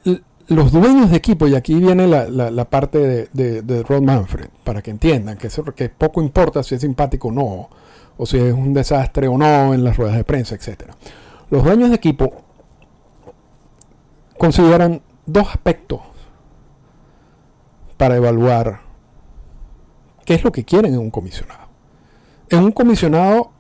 los 0.48 0.72
dueños 0.72 1.12
de 1.12 1.18
equipo, 1.18 1.50
y 1.50 1.56
aquí 1.56 1.76
viene 1.76 2.08
la, 2.08 2.66
parte 2.70 3.28
de, 3.34 3.84
Rod 3.84 4.04
Manfred, 4.04 4.48
para 4.64 4.82
que 4.82 4.90
entiendan 4.90 5.38
que, 5.38 5.48
eso, 5.48 5.66
que 5.66 5.90
poco 5.90 6.22
importa 6.22 6.64
si 6.64 6.76
es 6.76 6.82
simpático 6.82 7.28
o 7.28 7.32
no, 7.34 7.70
o 8.16 8.26
si 8.26 8.38
es 8.38 8.54
un 8.54 8.74
desastre 8.74 9.28
o 9.28 9.38
no 9.38 9.74
en 9.74 9.84
las 9.84 9.98
ruedas 9.98 10.16
de 10.16 10.24
prensa, 10.24 10.56
etc. 10.56 10.84
Los 11.50 11.66
dueños 11.66 11.90
de 11.90 11.98
equipo 11.98 12.32
consideran 14.38 15.02
dos 15.26 15.50
aspectos 15.50 16.00
para 17.98 18.16
evaluar 18.16 18.80
qué 20.24 20.36
es 20.36 20.44
lo 20.46 20.54
que 20.54 20.64
quieren 20.64 20.94
en 20.94 21.02
un 21.02 21.12
comisionado. 21.12 21.67
En 22.50 22.64
un 22.64 22.72
comisionado 22.72 23.52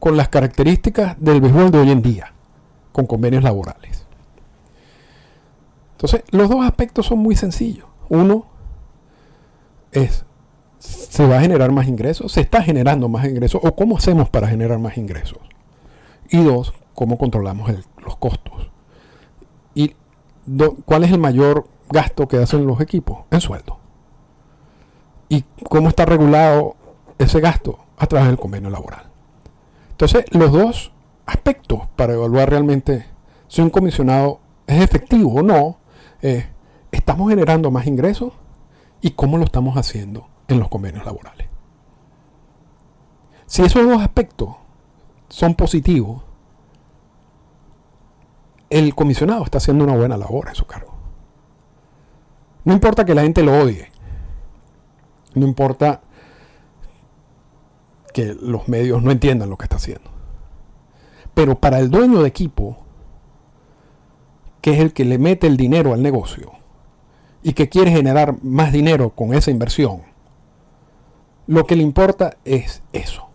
con 0.00 0.16
las 0.16 0.28
características 0.28 1.16
del 1.18 1.40
béisbol 1.40 1.70
de 1.70 1.78
hoy 1.78 1.90
en 1.90 2.02
día, 2.02 2.32
con 2.92 3.06
convenios 3.06 3.42
laborales. 3.42 4.04
Entonces, 5.92 6.22
los 6.30 6.50
dos 6.50 6.64
aspectos 6.64 7.06
son 7.06 7.20
muy 7.20 7.36
sencillos. 7.36 7.86
Uno 8.10 8.46
es, 9.92 10.26
¿se 10.78 11.26
va 11.26 11.38
a 11.38 11.40
generar 11.40 11.72
más 11.72 11.88
ingresos? 11.88 12.32
¿Se 12.32 12.42
está 12.42 12.62
generando 12.62 13.08
más 13.08 13.24
ingresos? 13.26 13.62
¿O 13.64 13.74
cómo 13.74 13.96
hacemos 13.96 14.28
para 14.28 14.48
generar 14.48 14.78
más 14.78 14.98
ingresos? 14.98 15.38
Y 16.28 16.42
dos, 16.42 16.74
¿cómo 16.94 17.16
controlamos 17.16 17.72
los 18.04 18.16
costos? 18.16 18.70
¿Y 19.74 19.96
cuál 20.84 21.04
es 21.04 21.12
el 21.12 21.18
mayor 21.18 21.66
gasto 21.88 22.28
que 22.28 22.36
hacen 22.36 22.66
los 22.66 22.80
equipos? 22.80 23.24
En 23.30 23.40
sueldo. 23.40 23.78
¿Y 25.30 25.44
cómo 25.68 25.88
está 25.88 26.04
regulado 26.04 26.76
ese 27.18 27.40
gasto? 27.40 27.78
A 27.96 28.06
través 28.06 28.28
del 28.28 28.38
convenio 28.38 28.70
laboral. 28.70 29.10
Entonces, 29.90 30.24
los 30.32 30.52
dos 30.52 30.92
aspectos 31.26 31.80
para 31.96 32.14
evaluar 32.14 32.50
realmente 32.50 33.06
si 33.48 33.62
un 33.62 33.70
comisionado 33.70 34.40
es 34.66 34.82
efectivo 34.82 35.34
o 35.34 35.42
no 35.42 35.78
eh, 36.26 36.48
¿estamos 36.90 37.28
generando 37.28 37.70
más 37.70 37.86
ingresos? 37.86 38.32
¿Y 39.02 39.10
cómo 39.10 39.36
lo 39.36 39.44
estamos 39.44 39.76
haciendo 39.76 40.26
en 40.48 40.58
los 40.58 40.70
convenios 40.70 41.04
laborales? 41.04 41.48
Si 43.44 43.60
esos 43.60 43.86
dos 43.86 44.00
aspectos 44.00 44.56
son 45.28 45.54
positivos, 45.54 46.22
el 48.70 48.94
comisionado 48.94 49.44
está 49.44 49.58
haciendo 49.58 49.84
una 49.84 49.94
buena 49.94 50.16
labor 50.16 50.48
en 50.48 50.54
su 50.54 50.64
cargo. 50.66 50.94
No 52.64 52.72
importa 52.72 53.04
que 53.04 53.14
la 53.14 53.20
gente 53.20 53.42
lo 53.42 53.52
odie, 53.52 53.90
no 55.34 55.46
importa 55.46 56.00
que 58.14 58.36
los 58.40 58.68
medios 58.68 59.02
no 59.02 59.10
entiendan 59.10 59.50
lo 59.50 59.58
que 59.58 59.64
está 59.64 59.76
haciendo. 59.76 60.08
Pero 61.34 61.58
para 61.58 61.80
el 61.80 61.90
dueño 61.90 62.22
de 62.22 62.28
equipo, 62.28 62.78
que 64.62 64.70
es 64.70 64.78
el 64.78 64.92
que 64.92 65.04
le 65.04 65.18
mete 65.18 65.48
el 65.48 65.56
dinero 65.56 65.92
al 65.92 66.00
negocio 66.00 66.52
y 67.42 67.54
que 67.54 67.68
quiere 67.68 67.90
generar 67.90 68.42
más 68.42 68.72
dinero 68.72 69.10
con 69.10 69.34
esa 69.34 69.50
inversión, 69.50 70.02
lo 71.48 71.66
que 71.66 71.74
le 71.74 71.82
importa 71.82 72.36
es 72.44 72.82
eso. 72.92 73.26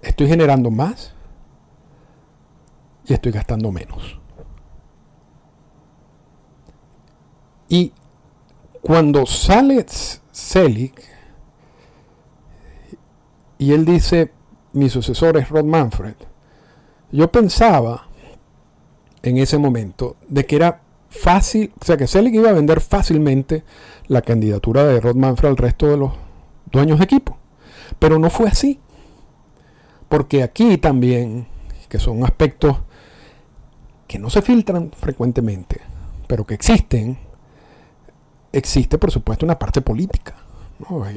Estoy 0.00 0.26
generando 0.26 0.70
más 0.70 1.14
y 3.04 3.12
estoy 3.12 3.30
gastando 3.30 3.70
menos. 3.70 4.18
Y 7.68 7.92
cuando 8.80 9.26
sale 9.26 9.84
Selig 9.86 11.11
y 13.62 13.72
él 13.72 13.84
dice, 13.84 14.32
mi 14.72 14.88
sucesor 14.88 15.36
es 15.36 15.48
Rod 15.48 15.64
Manfred, 15.64 16.16
yo 17.12 17.30
pensaba 17.30 18.08
en 19.22 19.38
ese 19.38 19.56
momento 19.56 20.16
de 20.26 20.44
que 20.46 20.56
era 20.56 20.80
fácil, 21.08 21.72
o 21.80 21.84
sea, 21.84 21.96
que 21.96 22.08
Selig 22.08 22.34
iba 22.34 22.50
a 22.50 22.54
vender 22.54 22.80
fácilmente 22.80 23.62
la 24.08 24.22
candidatura 24.22 24.84
de 24.84 24.98
Rod 24.98 25.14
Manfred 25.14 25.50
al 25.50 25.56
resto 25.56 25.86
de 25.86 25.96
los 25.96 26.10
dueños 26.72 26.98
de 26.98 27.04
equipo. 27.04 27.38
Pero 28.00 28.18
no 28.18 28.30
fue 28.30 28.48
así. 28.48 28.80
Porque 30.08 30.42
aquí 30.42 30.76
también, 30.78 31.46
que 31.88 32.00
son 32.00 32.24
aspectos 32.24 32.78
que 34.08 34.18
no 34.18 34.28
se 34.28 34.42
filtran 34.42 34.90
frecuentemente, 34.90 35.82
pero 36.26 36.44
que 36.44 36.54
existen, 36.54 37.16
existe 38.50 38.98
por 38.98 39.12
supuesto 39.12 39.46
una 39.46 39.56
parte 39.56 39.82
política. 39.82 40.34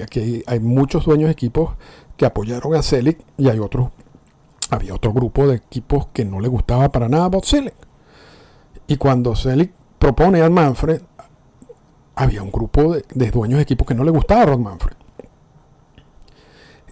Aquí 0.04 0.44
hay, 0.46 0.60
muchos 0.60 1.06
dueños 1.06 1.28
de 1.28 1.34
equipos 1.34 1.72
que 2.18 2.26
apoyaron 2.26 2.76
a 2.76 2.82
Selig 2.82 3.18
y 3.38 3.50
hay 3.50 3.60
otros, 3.60 3.90
había 4.70 4.94
otro 4.94 5.14
grupo 5.14 5.48
de 5.48 5.56
equipos 5.56 6.08
que 6.14 6.26
no 6.26 6.40
le 6.40 6.48
gustaba 6.48 6.90
para 6.90 7.10
nada 7.10 7.26
a 7.26 7.30
Bob 7.30 7.46
Selig. 7.46 7.74
Y 8.88 8.98
cuando 8.98 9.36
Selig 9.36 9.72
propone 10.00 10.42
a 10.42 10.50
Manfred, 10.50 11.02
había 12.16 12.44
un 12.44 12.52
grupo 12.52 12.94
de, 12.94 13.32
dueños 13.32 13.58
de 13.58 13.64
equipos 13.64 13.88
que 13.88 13.96
no 13.96 14.04
le 14.04 14.12
gustaba 14.12 14.44
a 14.44 14.46
Rod 14.46 14.60
Manfred. 14.60 14.96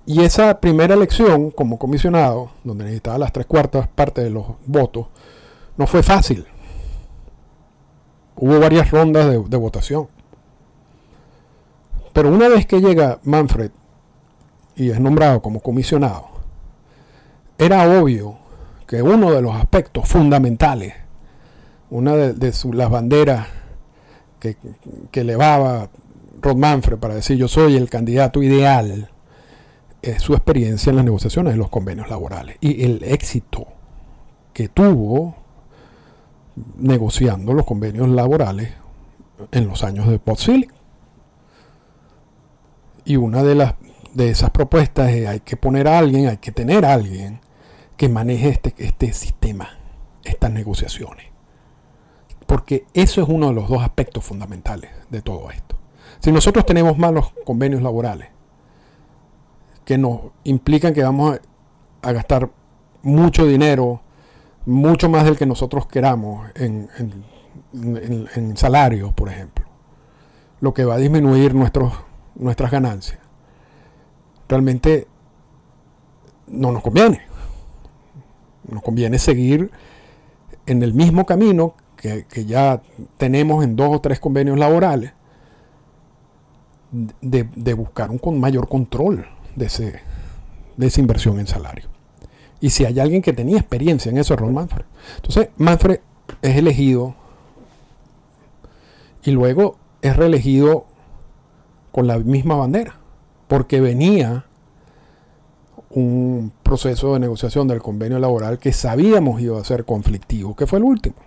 Y 0.05 0.21
esa 0.21 0.59
primera 0.59 0.95
elección 0.95 1.49
como 1.51 1.79
comisionado, 1.79 2.51
donde 2.63 2.83
necesitaba 2.83 3.17
las 3.17 3.31
tres 3.31 3.45
cuartas 3.45 3.88
partes 3.88 4.25
de 4.25 4.29
los 4.29 4.45
votos, 4.65 5.07
no 5.77 5.88
fue 5.88 6.03
fácil. 6.03 6.45
Hubo 8.36 8.59
varias 8.59 8.91
rondas 8.91 9.27
de, 9.27 9.41
de 9.41 9.57
votación. 9.57 10.09
Pero 12.12 12.29
una 12.29 12.49
vez 12.49 12.65
que 12.65 12.81
llega 12.81 13.19
Manfred 13.23 13.71
y 14.75 14.89
es 14.89 14.99
nombrado 14.99 15.41
como 15.41 15.59
comisionado, 15.59 16.27
era 17.57 17.88
obvio 17.99 18.38
que 18.88 19.01
uno 19.01 19.31
de 19.31 19.41
los 19.41 19.55
aspectos 19.55 20.07
fundamentales 20.07 20.93
una 21.93 22.15
de, 22.15 22.53
las 22.73 22.89
banderas 22.89 23.47
que, 24.39 24.57
elevaba 25.13 25.89
Rod 26.41 26.55
Manfred 26.55 26.97
para 26.97 27.13
decir 27.13 27.38
yo 27.38 27.47
soy 27.47 27.75
el 27.75 27.88
candidato 27.88 28.41
ideal 28.41 29.09
es 30.01 30.21
su 30.23 30.33
experiencia 30.33 30.89
en 30.89 30.95
las 30.95 31.05
negociaciones 31.05 31.53
de 31.53 31.57
los 31.57 31.69
convenios 31.69 32.09
laborales 32.09 32.57
y 32.62 32.83
el 32.83 33.03
éxito 33.03 33.67
que 34.53 34.69
tuvo 34.69 35.36
negociando 36.77 37.53
los 37.53 37.65
convenios 37.65 38.09
laborales 38.09 38.73
en 39.51 39.67
los 39.67 39.83
años 39.83 40.07
de 40.07 40.17
post 40.17 40.49
Y 43.05 43.17
una 43.17 43.43
de 43.43 43.53
las 43.53 43.75
de 44.13 44.30
esas 44.30 44.52
propuestas 44.52 45.10
es 45.12 45.28
hay 45.28 45.39
que 45.39 45.58
poner 45.58 45.88
a 45.88 45.97
alguien, 45.97 46.28
hay 46.28 46.38
que 46.38 46.52
tener 46.52 46.86
a 46.86 46.93
alguien 46.93 47.39
que 47.97 48.10
maneje 48.10 48.49
este, 48.49 48.73
este 48.78 49.13
sistema, 49.13 49.69
estas 50.23 50.52
negociaciones. 50.52 51.26
Porque 52.45 52.86
eso 52.93 53.21
es 53.21 53.30
uno 53.30 53.47
de 53.47 53.54
los 53.54 53.69
dos 53.69 53.82
aspectos 53.82 54.23
fundamentales 54.23 54.91
de 55.10 55.21
todo 55.21 55.49
esto. 55.52 55.78
Si 56.19 56.32
nosotros 56.32 56.65
tenemos 56.65 56.97
malos 56.97 57.34
convenios 57.45 57.82
laborales 57.82 58.30
que 59.86 59.97
nos 59.97 60.19
implican 60.43 60.93
que 60.93 61.04
vamos 61.04 61.39
a, 62.02 62.12
gastar 62.12 62.49
mucho 63.02 63.45
dinero, 63.45 64.02
mucho 64.65 65.10
más 65.10 65.26
del 65.26 65.38
que 65.38 65.45
nosotros 65.45 65.88
queramos 65.88 66.49
en, 66.56 66.89
en, 67.73 68.58
salarios, 68.58 69.13
por 69.13 69.30
ejemplo, 69.30 69.65
lo 70.62 70.73
que 70.73 70.86
va 70.86 70.95
a 70.95 70.97
disminuir 70.97 71.54
nuestros, 71.54 71.93
nuestras 72.36 72.71
ganancias, 72.71 73.19
realmente 74.47 75.08
no 76.47 76.71
nos 76.71 76.84
conviene. 76.84 77.21
Nos 78.69 78.82
conviene 78.82 79.19
seguir 79.19 79.71
en 80.65 80.84
el 80.84 80.93
mismo 80.93 81.25
camino 81.25 81.75
que, 81.97 82.25
ya 82.45 82.82
tenemos 83.17 83.63
en 83.63 83.75
dos 83.75 83.95
o 83.95 84.01
tres 84.01 84.19
convenios 84.19 84.58
laborales, 84.58 85.13
de, 86.91 87.49
de 87.56 87.73
buscar 87.73 88.12
un 88.12 88.19
con 88.19 88.39
mayor 88.39 88.67
control 88.67 89.25
de, 89.56 89.65
ese, 89.65 90.01
de 90.77 90.88
esa 90.88 90.99
inversión 90.99 91.39
en 91.39 91.47
salario. 91.47 91.86
Y 92.60 92.69
si 92.69 92.86
hay 92.86 92.99
alguien 92.99 93.21
que 93.21 93.34
tenía 93.34 93.58
experiencia 93.58 94.10
en 94.10 94.17
eso, 94.17 94.34
es 94.34 94.39
Ron 94.39 94.53
Manfred. 94.53 94.86
Entonces, 95.17 95.49
Manfred 95.58 95.99
es 96.41 96.56
elegido 96.56 97.15
y 99.23 99.32
luego 99.32 99.77
es 100.01 100.15
reelegido 100.15 100.86
con 101.91 102.08
la 102.08 102.17
misma 102.19 102.56
bandera, 102.56 102.95
porque 103.53 103.79
venía 103.79 104.45
un 105.91 106.51
proceso 106.63 107.13
de 107.13 107.19
negociación 107.19 107.67
del 107.67 107.83
convenio 107.83 108.17
laboral 108.17 108.57
que 108.57 108.73
sabíamos 108.73 109.41
iba 109.41 109.59
a 109.59 109.63
ser 109.63 109.85
conflictivo, 109.85 110.55
que 110.55 110.65
fue 110.65 110.79
el 110.79 110.85
último. 110.85 111.17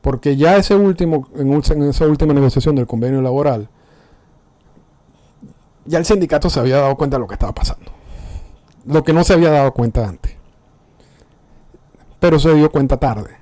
Porque 0.00 0.38
ya 0.38 0.56
ese 0.56 0.74
último, 0.74 1.28
en, 1.36 1.52
esa 1.52 2.06
última 2.06 2.32
negociación 2.32 2.76
del 2.76 2.86
convenio 2.86 3.20
laboral, 3.20 3.68
ya 5.84 5.98
el 5.98 6.06
sindicato 6.06 6.48
se 6.48 6.60
había 6.60 6.78
dado 6.78 6.96
cuenta 6.96 7.18
de 7.18 7.20
lo 7.20 7.26
que 7.26 7.34
estaba 7.34 7.52
pasando. 7.52 7.92
Lo 8.86 9.04
que 9.04 9.12
no 9.12 9.22
se 9.22 9.34
había 9.34 9.50
dado 9.50 9.74
cuenta 9.74 10.08
antes. 10.08 10.34
Pero 12.20 12.38
se 12.38 12.54
dio 12.54 12.70
cuenta 12.70 12.96
tarde. 12.96 13.36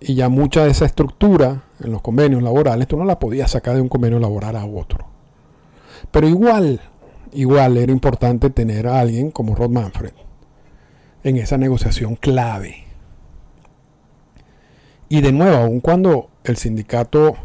Y 0.00 0.14
ya 0.14 0.30
mucha 0.30 0.64
de 0.64 0.70
esa 0.70 0.86
estructura 0.86 1.64
en 1.78 1.92
los 1.92 2.00
convenios 2.00 2.42
laborales, 2.42 2.88
tú 2.88 2.96
no 2.96 3.04
la 3.04 3.18
podías 3.18 3.50
sacar 3.50 3.74
de 3.74 3.82
un 3.82 3.90
convenio 3.90 4.18
laboral 4.18 4.56
a 4.56 4.64
otro. 4.64 5.12
Pero 6.10 6.28
igual, 6.28 6.80
igual 7.32 7.76
era 7.76 7.92
importante 7.92 8.50
tener 8.50 8.86
a 8.86 9.00
alguien 9.00 9.30
como 9.30 9.54
Rod 9.54 9.70
Manfred 9.70 10.12
en 11.22 11.36
esa 11.36 11.56
negociación 11.56 12.16
clave. 12.16 12.84
Y 15.08 15.20
de 15.20 15.32
nuevo, 15.32 15.56
aun 15.56 15.80
cuando 15.80 16.28
el 16.44 16.56
sindicato 16.56 17.36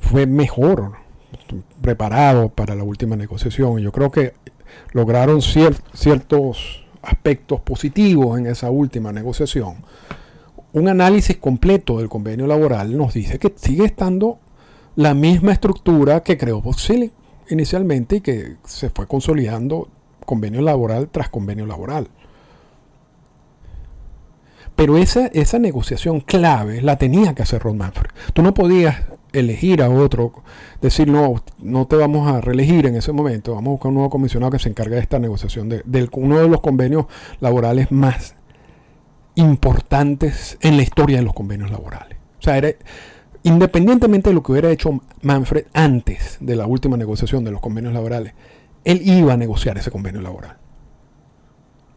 fue 0.00 0.26
mejor 0.26 1.04
preparado 1.80 2.48
para 2.50 2.74
la 2.74 2.84
última 2.84 3.16
negociación. 3.16 3.78
Yo 3.78 3.92
creo 3.92 4.10
que 4.10 4.34
lograron 4.92 5.40
ciertos 5.42 6.84
aspectos 7.02 7.60
positivos 7.60 8.38
en 8.38 8.46
esa 8.46 8.70
última 8.70 9.12
negociación. 9.12 9.76
Un 10.72 10.88
análisis 10.88 11.36
completo 11.36 11.98
del 11.98 12.08
convenio 12.08 12.46
laboral 12.46 12.96
nos 12.96 13.14
dice 13.14 13.38
que 13.38 13.52
sigue 13.56 13.84
estando 13.84 14.38
la 14.96 15.14
misma 15.14 15.52
estructura 15.52 16.22
que 16.22 16.38
creó 16.38 16.60
Boxilli 16.60 17.12
inicialmente 17.48 18.16
y 18.16 18.20
que 18.20 18.56
se 18.64 18.90
fue 18.90 19.06
consolidando 19.06 19.88
convenio 20.24 20.62
laboral 20.62 21.08
tras 21.10 21.28
convenio 21.28 21.66
laboral. 21.66 22.08
Pero 24.76 24.96
esa, 24.96 25.26
esa 25.28 25.58
negociación 25.58 26.20
clave 26.20 26.82
la 26.82 26.96
tenía 26.96 27.34
que 27.34 27.42
hacer 27.42 27.62
Ron 27.62 27.78
Manfred. 27.78 28.10
Tú 28.32 28.42
no 28.42 28.54
podías 28.54 28.96
elegir 29.32 29.82
a 29.82 29.90
otro, 29.90 30.32
decir 30.80 31.08
no, 31.08 31.42
no 31.58 31.86
te 31.86 31.96
vamos 31.96 32.28
a 32.28 32.40
reelegir 32.40 32.86
en 32.86 32.96
ese 32.96 33.12
momento, 33.12 33.54
vamos 33.54 33.68
a 33.68 33.72
buscar 33.72 33.88
un 33.88 33.94
nuevo 33.94 34.10
comisionado 34.10 34.52
que 34.52 34.58
se 34.58 34.68
encargue 34.68 34.94
de 34.94 35.02
esta 35.02 35.18
negociación, 35.18 35.68
de, 35.68 36.08
uno 36.12 36.38
de 36.38 36.48
los 36.48 36.60
convenios 36.60 37.06
laborales 37.40 37.90
más 37.90 38.36
importantes 39.34 40.56
en 40.60 40.76
la 40.76 40.82
historia 40.82 41.18
de 41.18 41.24
los 41.24 41.34
convenios 41.34 41.70
laborales. 41.70 42.18
O 42.38 42.42
sea, 42.42 42.58
era, 42.58 42.70
independientemente 43.44 44.30
de 44.30 44.34
lo 44.34 44.42
que 44.42 44.52
hubiera 44.52 44.70
hecho 44.70 45.00
Manfred 45.22 45.66
antes 45.72 46.38
de 46.40 46.56
la 46.56 46.66
última 46.66 46.96
negociación 46.96 47.44
de 47.44 47.52
los 47.52 47.60
convenios 47.60 47.94
laborales, 47.94 48.34
él 48.84 49.00
iba 49.04 49.34
a 49.34 49.36
negociar 49.36 49.78
ese 49.78 49.90
convenio 49.90 50.20
laboral. 50.20 50.56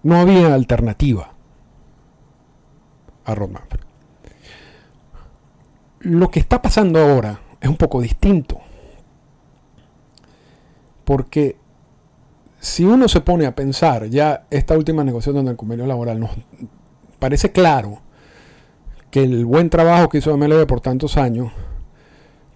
No 0.04 0.18
había 0.18 0.54
alternativa 0.54 1.34
a 3.26 3.36
Ron 3.36 3.54
Manfred 3.54 3.88
lo 6.00 6.30
que 6.30 6.40
está 6.40 6.62
pasando 6.62 7.00
ahora 7.00 7.40
es 7.60 7.70
un 7.70 7.78
poco 7.78 8.02
distinto. 8.02 8.60
Porque 11.04 11.58
si 12.60 12.86
uno 12.86 13.08
se 13.08 13.22
pone 13.22 13.46
a 13.46 13.56
pensar, 13.56 14.08
ya 14.08 14.46
esta 14.50 14.78
última 14.78 15.04
negociación 15.04 15.46
del 15.46 15.56
convenio 15.56 15.86
laboral 15.86 16.20
nos 16.20 16.32
parece 17.20 17.52
claro 17.52 18.02
el 19.18 19.46
buen 19.46 19.70
trabajo 19.70 20.10
que 20.10 20.20
hizo 20.20 20.36
MLB 20.36 20.66
por 20.68 20.82
tantos 20.82 21.18
años 21.18 21.52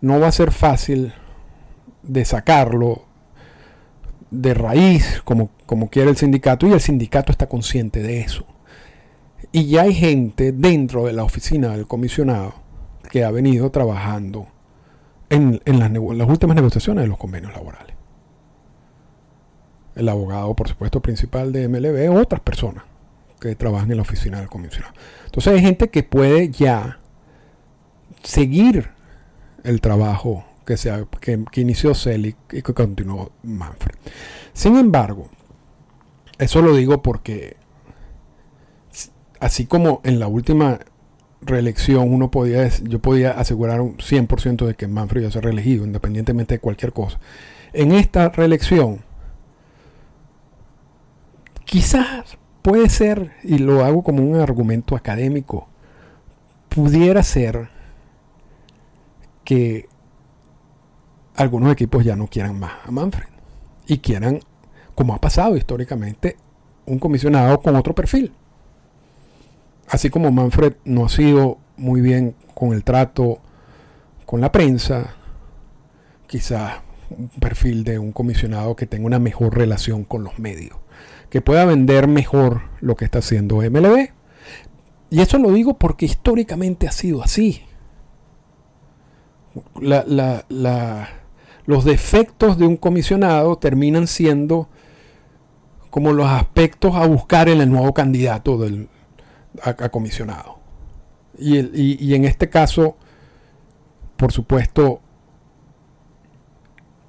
no 0.01 0.19
va 0.19 0.27
a 0.27 0.31
ser 0.31 0.51
fácil 0.51 1.13
de 2.03 2.25
sacarlo 2.25 3.03
de 4.31 4.53
raíz 4.53 5.21
como, 5.23 5.49
como 5.65 5.89
quiere 5.89 6.09
el 6.09 6.17
sindicato 6.17 6.67
y 6.67 6.73
el 6.73 6.79
sindicato 6.79 7.31
está 7.31 7.47
consciente 7.47 8.01
de 8.01 8.21
eso. 8.21 8.45
Y 9.51 9.67
ya 9.67 9.83
hay 9.83 9.93
gente 9.93 10.51
dentro 10.51 11.05
de 11.05 11.13
la 11.13 11.23
oficina 11.23 11.69
del 11.69 11.87
comisionado 11.87 12.53
que 13.09 13.23
ha 13.25 13.31
venido 13.31 13.69
trabajando 13.69 14.47
en, 15.29 15.61
las, 15.65 15.91
últimas 16.29 16.55
negociaciones 16.55 17.03
de 17.03 17.07
los 17.07 17.17
convenios 17.17 17.53
laborales. 17.53 17.95
El 19.95 20.07
abogado, 20.07 20.55
por 20.55 20.69
supuesto, 20.69 21.01
principal 21.01 21.51
de 21.51 21.67
MLB, 21.67 22.17
otras 22.17 22.41
personas 22.41 22.83
que 23.41 23.55
trabajan 23.55 23.89
en 23.89 23.97
la 23.97 24.03
oficina 24.03 24.39
del 24.39 24.47
comisionado. 24.47 24.93
Entonces 25.25 25.51
hay 25.51 25.61
gente 25.61 25.89
que 25.89 26.03
puede 26.03 26.49
ya 26.49 26.99
seguir 28.21 28.91
el 29.63 29.81
trabajo 29.81 30.45
que, 30.65 30.77
se, 30.77 30.91
que, 31.19 31.61
inició 31.61 31.95
Selig 31.95 32.35
y 32.51 32.61
que 32.61 32.73
continuó 32.73 33.31
Manfred. 33.41 33.95
Sin 34.53 34.77
embargo, 34.77 35.29
eso 36.37 36.61
lo 36.61 36.75
digo 36.75 37.01
porque 37.01 37.57
así 39.39 39.65
como 39.65 40.01
en 40.03 40.19
la 40.19 40.27
última 40.27 40.79
reelección, 41.41 42.13
uno 42.13 42.29
podía, 42.29 42.67
yo 42.83 42.99
podía 42.99 43.31
asegurar 43.31 43.81
un 43.81 43.97
100% 43.97 44.67
de 44.67 44.75
que 44.75 44.87
Manfred 44.87 45.21
iba 45.21 45.29
a 45.29 45.33
ser 45.33 45.43
reelegido, 45.43 45.83
independientemente 45.83 46.55
de 46.55 46.59
cualquier 46.59 46.93
cosa. 46.93 47.19
En 47.73 47.91
esta 47.91 48.29
reelección, 48.29 49.03
quizás 51.65 52.37
puede 52.61 52.89
ser, 52.89 53.33
y 53.43 53.57
lo 53.57 53.83
hago 53.83 54.03
como 54.03 54.23
un 54.23 54.39
argumento 54.39 54.95
académico, 54.95 55.67
pudiera 56.69 57.23
ser 57.23 57.69
que 59.43 59.87
algunos 61.35 61.73
equipos 61.73 62.05
ya 62.05 62.15
no 62.15 62.27
quieran 62.27 62.59
más 62.59 62.73
a 62.85 62.91
Manfred 62.91 63.27
y 63.87 63.97
quieran, 63.97 64.39
como 64.95 65.13
ha 65.13 65.19
pasado 65.19 65.57
históricamente, 65.57 66.37
un 66.85 66.99
comisionado 66.99 67.59
con 67.61 67.75
otro 67.75 67.95
perfil. 67.95 68.33
Así 69.87 70.09
como 70.09 70.31
Manfred 70.31 70.75
no 70.85 71.05
ha 71.05 71.09
sido 71.09 71.57
muy 71.77 72.01
bien 72.01 72.35
con 72.53 72.73
el 72.73 72.83
trato 72.83 73.39
con 74.25 74.39
la 74.39 74.51
prensa, 74.51 75.15
quizás 76.27 76.75
un 77.09 77.27
perfil 77.27 77.83
de 77.83 77.99
un 77.99 78.13
comisionado 78.13 78.77
que 78.77 78.85
tenga 78.85 79.05
una 79.05 79.19
mejor 79.19 79.57
relación 79.57 80.05
con 80.05 80.23
los 80.23 80.39
medios, 80.39 80.77
que 81.31 81.41
pueda 81.41 81.65
vender 81.65 82.07
mejor 82.09 82.63
lo 82.81 82.95
que 82.95 83.05
está 83.05 83.19
haciendo 83.19 83.55
MLB. 83.61 84.09
Y 85.09 85.21
eso 85.21 85.39
lo 85.39 85.51
digo 85.53 85.77
porque 85.79 86.05
históricamente 86.05 86.87
ha 86.87 86.91
sido 86.91 87.23
así. 87.23 87.63
los 91.65 91.85
defectos 91.85 92.57
de 92.57 92.67
un 92.67 92.75
comisionado 92.75 93.57
terminan 93.57 94.07
siendo 94.07 94.67
como 95.89 96.11
los 96.11 96.27
aspectos 96.27 96.95
a 96.95 97.07
buscar 97.07 97.47
en 97.47 97.61
el 97.61 97.71
nuevo 97.71 97.93
candidato 97.93 98.57
del, 98.57 98.89
a, 99.63 99.73
comisionado. 99.89 100.59
Y, 101.37 101.59
y, 102.05 102.13
en 102.13 102.25
este 102.25 102.49
caso, 102.49 102.97
por 104.17 104.33
supuesto, 104.33 104.99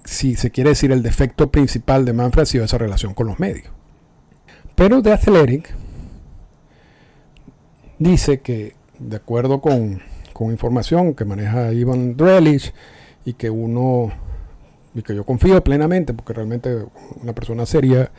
si 0.05 0.37
se 0.37 0.53
quiere 0.53 0.71
decir 0.71 0.93
el 0.93 1.03
defecto 1.03 1.51
principal 1.51 2.05
de 2.05 2.13
Manfred 2.13 2.45
ha 2.45 2.47
sido 2.47 2.65
esa 2.65 2.79
relación 2.79 3.15
con 3.15 3.27
los 3.27 3.41
medios. 3.41 3.82
Pero 4.83 5.01
The 5.01 5.13
Athletic 5.13 5.73
dice 8.01 8.41
que, 8.41 8.75
de 8.99 9.15
acuerdo 9.15 9.61
con, 9.61 10.03
información 10.41 11.15
que 11.15 11.25
maneja 11.25 11.73
Ivan 11.73 12.17
Drelich 12.17 12.75
y 13.25 13.35
que 13.35 13.49
uno, 13.49 14.11
y 14.93 15.03
que 15.03 15.15
yo 15.15 15.25
confío 15.25 15.63
plenamente, 15.63 16.15
porque 16.15 16.33
realmente 16.33 16.85
una 17.23 17.33
persona 17.33 17.65
seria, 17.65 18.11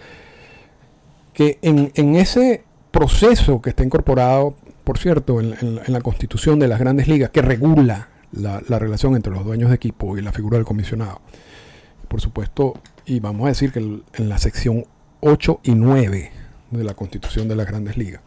que 1.33 1.59
en, 1.61 2.15
ese 2.15 2.63
proceso 2.91 3.61
que 3.61 3.71
está 3.71 3.83
incorporado, 3.83 4.55
por 4.85 4.97
cierto, 4.97 5.41
en, 5.41 5.81
la 5.85 5.99
constitución 5.99 6.59
de 6.59 6.69
las 6.69 6.79
grandes 6.79 7.09
ligas, 7.09 7.31
que 7.31 7.41
regula 7.41 8.07
la, 8.31 8.61
relación 8.79 9.17
entre 9.17 9.33
los 9.33 9.43
dueños 9.43 9.67
de 9.67 9.75
equipo 9.75 10.17
y 10.17 10.21
la 10.21 10.31
figura 10.31 10.55
del 10.55 10.65
comisionado, 10.65 11.19
por 12.07 12.21
supuesto, 12.21 12.75
y 13.05 13.19
vamos 13.19 13.47
a 13.47 13.49
decir 13.49 13.73
que 13.73 13.79
en 13.79 14.29
la 14.29 14.37
sección 14.37 14.85
8 15.19 15.59
y 15.63 15.75
9 15.75 16.42
de 16.77 16.83
la 16.83 16.93
constitución 16.93 17.47
de 17.47 17.55
las 17.55 17.67
grandes 17.67 17.97
ligas, 17.97 18.21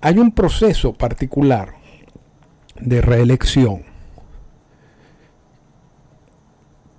hay 0.00 0.18
un 0.18 0.32
proceso 0.32 0.92
particular 0.92 1.74
de 2.80 3.00
reelección 3.00 3.84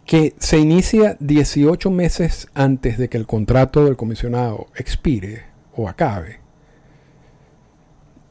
que 0.05 0.33
se 0.39 0.57
inicia 0.57 1.17
18 1.19 1.91
meses 1.91 2.47
antes 2.53 2.97
de 2.97 3.09
que 3.09 3.17
el 3.17 3.27
contrato 3.27 3.83
del 3.85 3.97
comisionado 3.97 4.67
expire 4.75 5.43
o 5.75 5.89
acabe 5.89 6.39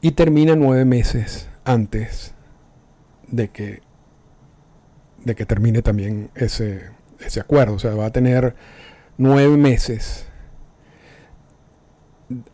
y 0.01 0.11
termina 0.11 0.55
nueve 0.55 0.85
meses 0.85 1.49
antes 1.63 2.33
de 3.27 3.49
que, 3.49 3.81
de 5.23 5.35
que 5.35 5.45
termine 5.45 5.81
también 5.81 6.29
ese, 6.35 6.89
ese 7.19 7.39
acuerdo. 7.39 7.75
O 7.75 7.79
sea, 7.79 7.93
va 7.93 8.07
a 8.07 8.11
tener 8.11 8.55
nueve 9.17 9.57
meses 9.57 10.27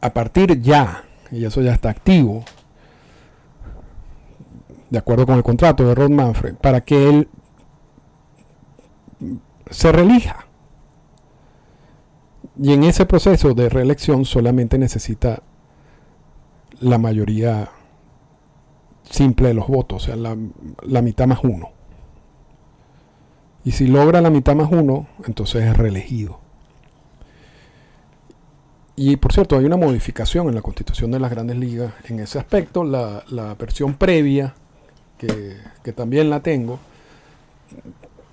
a 0.01 0.13
partir 0.13 0.61
ya 0.61 1.03
y 1.31 1.45
eso 1.45 1.61
ya 1.61 1.73
está 1.73 1.89
activo, 1.89 2.43
de 4.89 4.99
acuerdo 4.99 5.25
con 5.25 5.35
el 5.35 5.43
contrato 5.43 5.83
de 5.83 5.95
Rod 5.95 6.11
Manfred, 6.11 6.55
para 6.55 6.81
que 6.81 7.09
él 7.09 7.27
se 9.69 9.91
reelija. 9.91 10.45
Y 12.55 12.73
en 12.73 12.83
ese 12.83 13.07
proceso 13.07 13.55
de 13.55 13.69
reelección 13.69 14.25
solamente 14.25 14.77
necesita 14.77 15.41
la 16.79 16.99
mayoría 16.99 17.69
simple 19.09 19.47
de 19.47 19.53
los 19.55 19.67
votos, 19.67 20.03
o 20.03 20.05
sea, 20.05 20.15
la, 20.15 20.37
la 20.83 21.01
mitad 21.01 21.25
más 21.25 21.39
uno. 21.43 21.69
Y 23.65 23.71
si 23.71 23.87
logra 23.87 24.21
la 24.21 24.29
mitad 24.29 24.55
más 24.55 24.71
uno, 24.71 25.07
entonces 25.25 25.63
es 25.63 25.75
reelegido. 25.75 26.42
Y 28.95 29.15
por 29.17 29.33
cierto, 29.33 29.57
hay 29.57 29.65
una 29.65 29.77
modificación 29.77 30.47
en 30.47 30.55
la 30.55 30.61
constitución 30.61 31.09
de 31.11 31.19
las 31.19 31.31
grandes 31.31 31.57
ligas 31.57 31.93
en 32.05 32.19
ese 32.19 32.37
aspecto. 32.37 32.83
La, 32.83 33.55
versión 33.57 33.95
previa, 33.95 34.53
que, 35.17 35.93
también 35.93 36.29
la 36.29 36.41
tengo, 36.41 36.79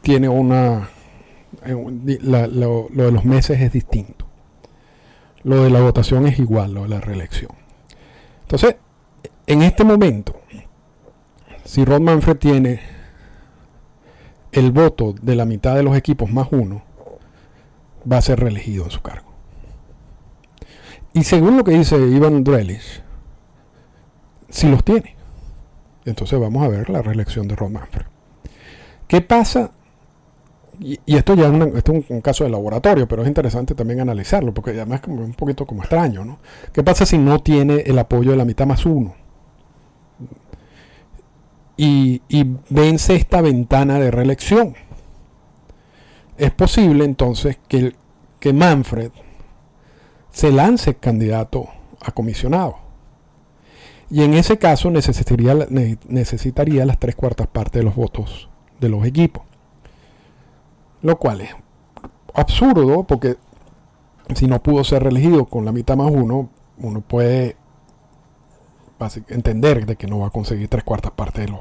tiene 0.03 0.29
una... 0.29 0.89
Eh, 1.65 2.19
lo, 2.23 2.89
de 2.91 3.13
los 3.13 3.25
meses 3.25 3.61
es 3.61 3.73
distinto. 3.73 4.27
Lo 5.43 5.65
de 5.65 5.71
la 5.71 5.81
votación 5.81 6.27
es 6.27 6.39
igual, 6.39 6.75
lo 6.75 6.83
de 6.83 6.89
la 6.91 7.01
reelección. 7.01 7.53
Entonces, 8.43 8.77
en 9.47 9.63
este 9.63 9.85
momento, 9.85 10.37
si 11.65 11.85
Rod 11.85 12.01
Manfred 12.01 12.37
tiene 12.37 12.81
el 14.53 14.73
voto 14.73 15.15
de 15.21 15.37
la 15.37 15.47
mitad 15.47 15.75
de 15.75 15.83
los 15.83 15.97
equipos 15.97 16.31
más 16.31 16.49
uno, 16.51 16.83
va 18.11 18.19
a 18.19 18.23
ser 18.23 18.41
reelegido 18.41 18.85
en 18.85 18.91
su 18.91 19.01
cargo. 19.01 19.30
Y 21.13 21.25
según 21.25 21.57
lo 21.57 21.65
que 21.65 21.73
dice 21.73 21.97
Ivan 21.97 22.45
Drelich, 22.45 23.03
si 24.49 24.69
los 24.69 24.85
tiene. 24.85 25.17
Entonces 26.05 26.39
vamos 26.39 26.63
a 26.65 26.69
ver 26.69 26.89
la 26.91 27.03
reelección 27.03 27.49
de 27.49 27.57
Ron 27.57 27.73
Manfred. 27.73 28.07
¿Qué 29.07 29.21
pasa? 29.21 29.73
Y, 30.79 30.99
esto 31.07 31.35
ya 31.35 31.49
es, 31.49 31.85
un, 31.89 32.21
caso 32.23 32.45
de 32.45 32.51
laboratorio, 32.51 33.07
pero 33.07 33.23
es 33.23 33.29
interesante 33.29 33.75
también 33.75 34.01
analizarlo, 34.01 34.55
porque 34.55 34.71
además 34.71 35.01
es 35.01 35.03
como 35.03 35.23
un 35.23 35.35
poquito 35.35 35.67
como 35.67 35.83
extraño, 35.83 36.25
¿no? 36.25 36.39
¿Qué 36.73 36.83
pasa 36.83 37.05
si 37.05 37.19
no 37.19 37.41
tiene 37.41 37.81
el 37.81 37.99
apoyo 37.99 38.31
de 38.31 38.39
la 38.39 38.47
mitad 38.47 38.67
más 38.67 38.87
uno? 38.87 39.15
Y, 41.77 42.23
y 42.29 42.57
vence 42.71 43.15
esta 43.15 43.43
ventana 43.43 43.99
de 43.99 44.11
reelección. 44.11 44.75
Es 46.39 46.51
posible 46.53 47.05
entonces 47.05 47.59
que, 47.69 47.95
que 48.39 48.53
Manfred 48.53 49.11
se 50.33 50.51
lance 50.51 50.95
candidato 50.95 51.69
a 52.01 52.13
comisionado. 52.13 52.79
Y 54.11 54.23
en 54.23 54.35
ese 54.35 54.59
caso 54.59 54.91
necesitaría, 54.91 55.55
necesitaría 56.09 56.85
las 56.85 56.99
tres 56.99 57.15
cuartas 57.15 57.47
partes 57.47 57.81
de 57.81 57.85
los 57.85 57.95
votos 57.95 58.49
de 58.81 58.89
los 58.89 59.05
equipos. 59.07 59.45
Lo 61.03 61.19
cual 61.19 61.43
es 61.43 61.51
absurdo 62.35 63.05
porque 63.05 63.37
si 64.35 64.47
no 64.47 64.63
pudo 64.63 64.85
ser 64.85 65.03
reelegido 65.03 65.47
con 65.47 65.65
la 65.65 65.73
mitad 65.73 65.97
más 65.97 66.11
uno, 66.11 66.51
uno 66.79 67.01
puede 67.01 67.57
entender 69.29 69.87
de 69.87 69.97
que 69.97 70.07
no 70.07 70.19
va 70.19 70.27
a 70.27 70.31
conseguir 70.31 70.69
tres 70.69 70.85
cuartas 70.85 71.13
partes 71.13 71.47
de 71.47 71.53
los, 71.53 71.61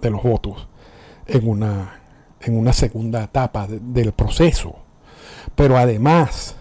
de 0.00 0.10
los 0.10 0.22
votos 0.22 0.68
en 1.26 1.48
una, 1.48 2.00
en 2.40 2.58
una 2.58 2.72
segunda 2.72 3.24
etapa 3.24 3.66
del 3.68 4.12
proceso. 4.12 4.76
Pero 5.54 5.76
además, 5.76 6.56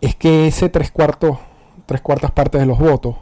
es 0.00 0.14
que 0.14 0.46
ese 0.46 0.68
tres 0.68 0.90
cuartos, 0.90 1.38
tres 1.86 2.00
cuartas 2.00 2.30
partes 2.30 2.60
de 2.60 2.66
los 2.66 2.78
votos 2.78 3.16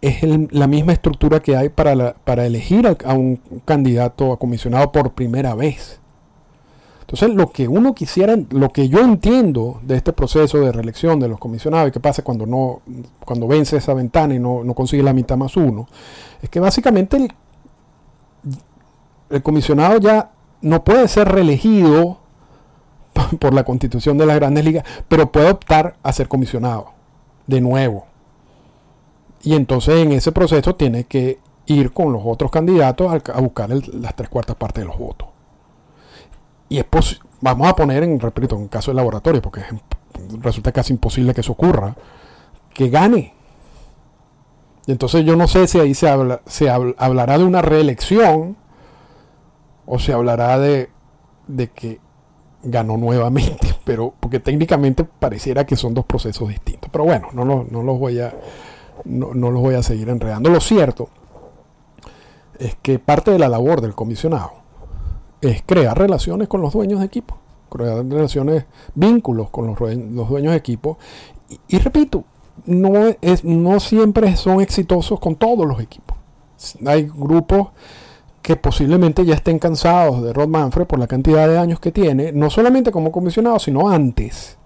es 0.00 0.22
la 0.52 0.66
misma 0.66 0.92
estructura 0.92 1.40
que 1.40 1.56
hay 1.56 1.68
para, 1.68 2.14
para 2.14 2.46
elegir 2.46 2.86
a, 2.86 3.14
un 3.14 3.40
candidato 3.64 4.32
a 4.32 4.38
comisionado 4.38 4.92
por 4.92 5.12
primera 5.12 5.54
vez. 5.54 6.00
Entonces, 7.00 7.30
lo 7.30 7.50
que 7.50 7.68
uno 7.68 7.94
quisiera, 7.94 8.36
lo 8.50 8.70
que 8.70 8.88
yo 8.88 8.98
entiendo 8.98 9.80
de 9.82 9.96
este 9.96 10.12
proceso 10.12 10.58
de 10.58 10.72
reelección 10.72 11.20
de 11.20 11.28
los 11.28 11.38
comisionados 11.38 11.88
y 11.88 11.92
qué 11.92 12.00
pasa 12.00 12.22
cuando 12.22 12.46
no, 12.46 12.82
cuando 13.24 13.46
vence 13.46 13.76
esa 13.76 13.94
ventana 13.94 14.34
y 14.34 14.40
no, 14.40 14.64
consigue 14.74 15.02
la 15.02 15.12
mitad 15.12 15.36
más 15.36 15.56
uno, 15.56 15.86
es 16.42 16.50
que 16.50 16.58
básicamente 16.58 17.16
el, 17.16 17.32
el 19.30 19.42
comisionado 19.42 19.98
ya 19.98 20.32
no 20.62 20.82
puede 20.82 21.06
ser 21.06 21.28
reelegido 21.28 22.18
por 23.38 23.54
la 23.54 23.64
constitución 23.64 24.18
de 24.18 24.26
las 24.26 24.36
grandes 24.36 24.64
ligas, 24.64 24.84
pero 25.08 25.30
puede 25.30 25.50
optar 25.50 25.96
a 26.02 26.12
ser 26.12 26.28
comisionado 26.28 26.92
de 27.46 27.60
nuevo. 27.60 28.06
Y 29.42 29.54
entonces 29.54 29.96
en 29.98 30.12
ese 30.12 30.32
proceso 30.32 30.74
tiene 30.74 31.04
que 31.04 31.38
ir 31.66 31.92
con 31.92 32.12
los 32.12 32.22
otros 32.24 32.50
candidatos 32.50 33.12
a, 33.32 33.40
buscar 33.40 33.70
las 33.70 34.14
tres 34.14 34.28
cuartas 34.28 34.56
partes 34.56 34.82
de 34.82 34.88
los 34.88 34.98
votos. 34.98 35.28
Y 36.68 36.78
es 36.78 36.86
vamos 37.40 37.68
a 37.68 37.76
poner 37.76 38.02
en, 38.02 38.18
repito, 38.18 38.56
en 38.56 38.62
un 38.62 38.68
caso 38.68 38.90
de 38.90 38.96
laboratorio, 38.96 39.40
porque 39.40 39.62
resulta 40.40 40.72
casi 40.72 40.92
imposible 40.92 41.34
que 41.34 41.42
eso 41.42 41.52
ocurra, 41.52 41.94
que 42.72 42.88
gane. 42.88 43.34
Y 44.86 44.92
entonces 44.92 45.24
yo 45.24 45.36
no 45.36 45.46
sé 45.46 45.66
si 45.66 45.78
ahí 45.78 45.94
se, 45.94 46.08
habla, 46.08 46.40
se 46.46 46.70
hablará 46.70 47.38
de 47.38 47.44
una 47.44 47.62
reelección 47.62 48.56
o 49.84 49.98
se 49.98 50.12
hablará 50.12 50.58
de, 50.58 50.90
de 51.46 51.70
que 51.70 52.00
ganó 52.66 52.96
nuevamente, 52.96 53.74
pero 53.84 54.12
porque 54.18 54.40
técnicamente 54.40 55.04
pareciera 55.04 55.64
que 55.64 55.76
son 55.76 55.94
dos 55.94 56.04
procesos 56.04 56.48
distintos. 56.48 56.90
Pero 56.90 57.04
bueno, 57.04 57.28
no, 57.32 57.44
no, 57.44 57.82
los, 57.82 57.98
voy 57.98 58.20
a, 58.20 58.34
no, 59.04 59.32
los 59.32 59.60
voy 59.60 59.74
a 59.74 59.82
seguir 59.82 60.08
enredando. 60.08 60.50
Lo 60.50 60.60
cierto 60.60 61.08
es 62.58 62.76
que 62.76 62.98
parte 62.98 63.30
de 63.30 63.38
la 63.38 63.48
labor 63.48 63.80
del 63.80 63.94
comisionado 63.94 64.52
es 65.40 65.62
crear 65.64 65.96
relaciones 65.96 66.48
con 66.48 66.60
los 66.60 66.72
dueños 66.72 67.00
de 67.00 67.06
equipo, 67.06 67.38
crear 67.70 68.04
relaciones, 68.06 68.64
vínculos 68.94 69.50
con 69.50 69.66
los, 69.66 69.78
los 69.80 70.28
dueños 70.28 70.52
de 70.52 70.58
equipo. 70.58 70.98
Y, 71.48 71.76
y, 71.76 71.78
repito, 71.78 72.24
no, 72.64 73.06
es, 73.20 73.44
no 73.44 73.78
siempre 73.80 74.36
son 74.36 74.60
exitosos 74.60 75.20
con 75.20 75.36
todos 75.36 75.66
los 75.66 75.80
equipos. 75.80 76.16
Hay 76.86 77.02
grupos 77.02 77.68
que 78.46 78.54
posiblemente 78.54 79.24
ya 79.24 79.34
estén 79.34 79.58
cansados 79.58 80.22
de 80.22 80.32
Rod 80.32 80.46
Manfred 80.46 80.86
por 80.86 81.00
la 81.00 81.08
cantidad 81.08 81.48
de 81.48 81.58
años 81.58 81.80
que 81.80 81.90
tiene, 81.90 82.30
no 82.30 82.48
solamente 82.48 82.92
como 82.92 83.10
comisionado, 83.10 83.58
sino 83.58 83.88
antes 83.88 84.56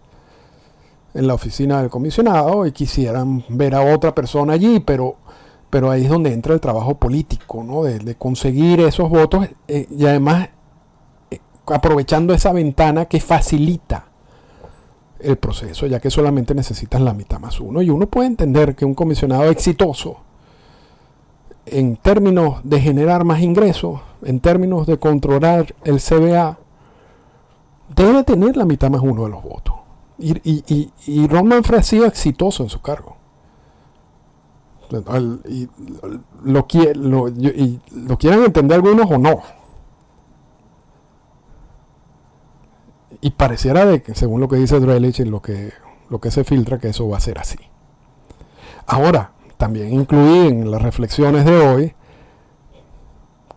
en 1.14 1.26
la 1.26 1.32
oficina 1.32 1.80
del 1.80 1.88
comisionado 1.88 2.66
y 2.66 2.72
quisieran 2.72 3.42
ver 3.48 3.74
a 3.74 3.80
otra 3.80 4.14
persona 4.14 4.52
allí, 4.52 4.80
pero, 4.80 5.16
pero 5.70 5.90
ahí 5.90 6.04
es 6.04 6.10
donde 6.10 6.30
entra 6.30 6.52
el 6.52 6.60
trabajo 6.60 6.98
político, 6.98 7.64
¿no? 7.64 7.82
de, 7.82 8.14
conseguir 8.16 8.80
esos 8.80 9.08
votos 9.08 9.48
eh, 9.66 9.86
y 9.90 10.04
además 10.04 10.50
eh, 11.30 11.38
aprovechando 11.68 12.34
esa 12.34 12.52
ventana 12.52 13.06
que 13.06 13.18
facilita 13.18 14.04
el 15.20 15.38
proceso, 15.38 15.86
ya 15.86 16.00
que 16.00 16.10
solamente 16.10 16.54
necesitas 16.54 17.00
la 17.00 17.14
mitad 17.14 17.40
más 17.40 17.58
uno. 17.58 17.80
Y 17.80 17.88
uno 17.88 18.08
puede 18.08 18.26
entender 18.26 18.76
que 18.76 18.84
un 18.84 18.92
comisionado 18.92 19.44
exitoso, 19.44 20.18
en 21.66 21.96
términos 21.96 22.60
de 22.64 22.80
generar 22.80 23.24
más 23.24 23.40
ingresos, 23.40 24.00
en 24.22 24.40
términos 24.40 24.86
de 24.86 24.98
controlar 24.98 25.74
el 25.84 26.00
CBA, 26.00 26.58
debe 27.94 28.24
tener 28.24 28.56
la 28.56 28.64
mitad 28.64 28.90
más 28.90 29.02
uno 29.02 29.24
de 29.24 29.30
los 29.30 29.42
votos. 29.42 29.74
Y, 30.18 30.36
y, 30.44 30.92
y, 31.06 31.26
Ron 31.28 31.48
Manfred 31.48 31.78
ha 31.78 31.82
sido 31.82 32.04
exitoso 32.04 32.62
en 32.62 32.68
su 32.68 32.82
cargo. 32.82 33.16
y, 35.48 35.68
lo, 36.44 36.66
lo, 36.94 37.28
y 37.28 37.80
lo 37.92 38.18
quieren 38.18 38.44
entender 38.44 38.76
algunos 38.76 39.10
o 39.10 39.18
no. 39.18 39.42
Y 43.22 43.30
pareciera 43.30 43.86
de 43.86 44.02
que, 44.02 44.14
según 44.14 44.40
lo 44.40 44.48
que 44.48 44.56
dice 44.56 44.80
Drelich 44.80 45.20
y 45.20 45.24
lo 45.24 45.40
que, 45.40 45.72
lo 46.10 46.20
que 46.20 46.30
se 46.30 46.44
filtra, 46.44 46.78
que 46.78 46.88
eso 46.88 47.08
va 47.08 47.16
a 47.16 47.20
ser 47.20 47.38
así. 47.38 47.58
Ahora, 48.86 49.32
también 49.60 49.92
incluí 49.92 50.48
en 50.48 50.70
las 50.70 50.80
reflexiones 50.80 51.44
de 51.44 51.58
hoy 51.58 51.94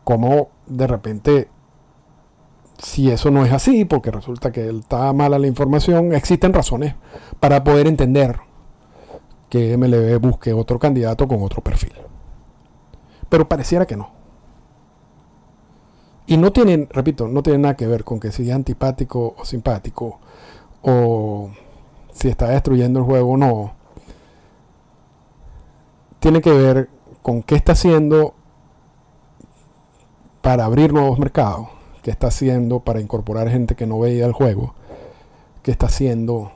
cómo 0.03 0.49
de 0.67 0.85
repente 0.85 1.47
si 2.77 3.09
eso 3.09 3.31
no 3.31 3.45
es 3.45 3.53
así, 3.53 3.85
porque 3.85 4.11
resulta 4.11 4.51
que 4.51 4.69
está 4.69 5.13
mala 5.13 5.39
la 5.39 5.47
información, 5.47 6.13
existen 6.13 6.51
razones 6.51 6.95
para 7.39 7.63
poder 7.63 7.87
entender 7.87 8.41
que 9.47 9.77
MLB 9.77 10.19
busque 10.19 10.51
otro 10.51 10.77
candidato 10.77 11.25
con 11.25 11.41
otro 11.41 11.63
perfil. 11.63 11.93
Pero 13.29 13.47
pareciera 13.47 13.85
que 13.85 13.95
no. 13.95 14.11
Y 16.27 16.35
no 16.35 16.51
tienen, 16.51 16.89
repito, 16.91 17.29
no 17.29 17.41
tiene 17.43 17.59
nada 17.59 17.77
que 17.77 17.87
ver 17.87 18.03
con 18.03 18.19
que 18.19 18.33
si 18.33 18.49
es 18.49 18.53
antipático 18.53 19.35
o 19.37 19.45
simpático, 19.45 20.19
o 20.81 21.51
si 22.11 22.27
está 22.27 22.49
destruyendo 22.49 22.99
el 22.99 23.05
juego 23.05 23.31
o 23.31 23.37
no. 23.37 23.82
Tiene 26.23 26.39
que 26.39 26.53
ver 26.53 26.87
con 27.21 27.43
qué 27.43 27.55
está 27.55 27.73
haciendo 27.73 28.33
para 30.41 30.63
abrir 30.63 30.93
nuevos 30.93 31.19
mercados, 31.19 31.67
qué 32.01 32.11
está 32.11 32.27
haciendo 32.27 32.79
para 32.79 33.01
incorporar 33.01 33.49
gente 33.49 33.75
que 33.75 33.85
no 33.85 33.99
veía 33.99 34.25
el 34.25 34.31
juego, 34.31 34.73
qué 35.63 35.71
está 35.71 35.87
haciendo 35.87 36.53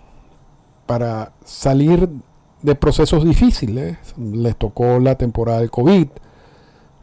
para 0.85 1.33
salir 1.43 2.07
de 2.61 2.75
procesos 2.75 3.25
difíciles. 3.25 3.97
Les 4.17 4.55
tocó 4.55 4.99
la 4.99 5.15
temporada 5.15 5.59
del 5.59 5.69
COVID, 5.69 6.07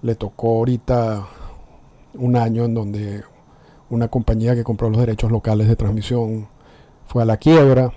le 0.00 0.14
tocó 0.14 0.56
ahorita 0.56 1.26
un 2.14 2.34
año 2.34 2.64
en 2.64 2.72
donde 2.72 3.24
una 3.90 4.08
compañía 4.08 4.54
que 4.54 4.64
compró 4.64 4.88
los 4.88 5.00
derechos 5.00 5.30
locales 5.30 5.68
de 5.68 5.76
transmisión 5.76 6.48
fue 7.08 7.24
a 7.24 7.26
la 7.26 7.36
quiebra 7.36 7.92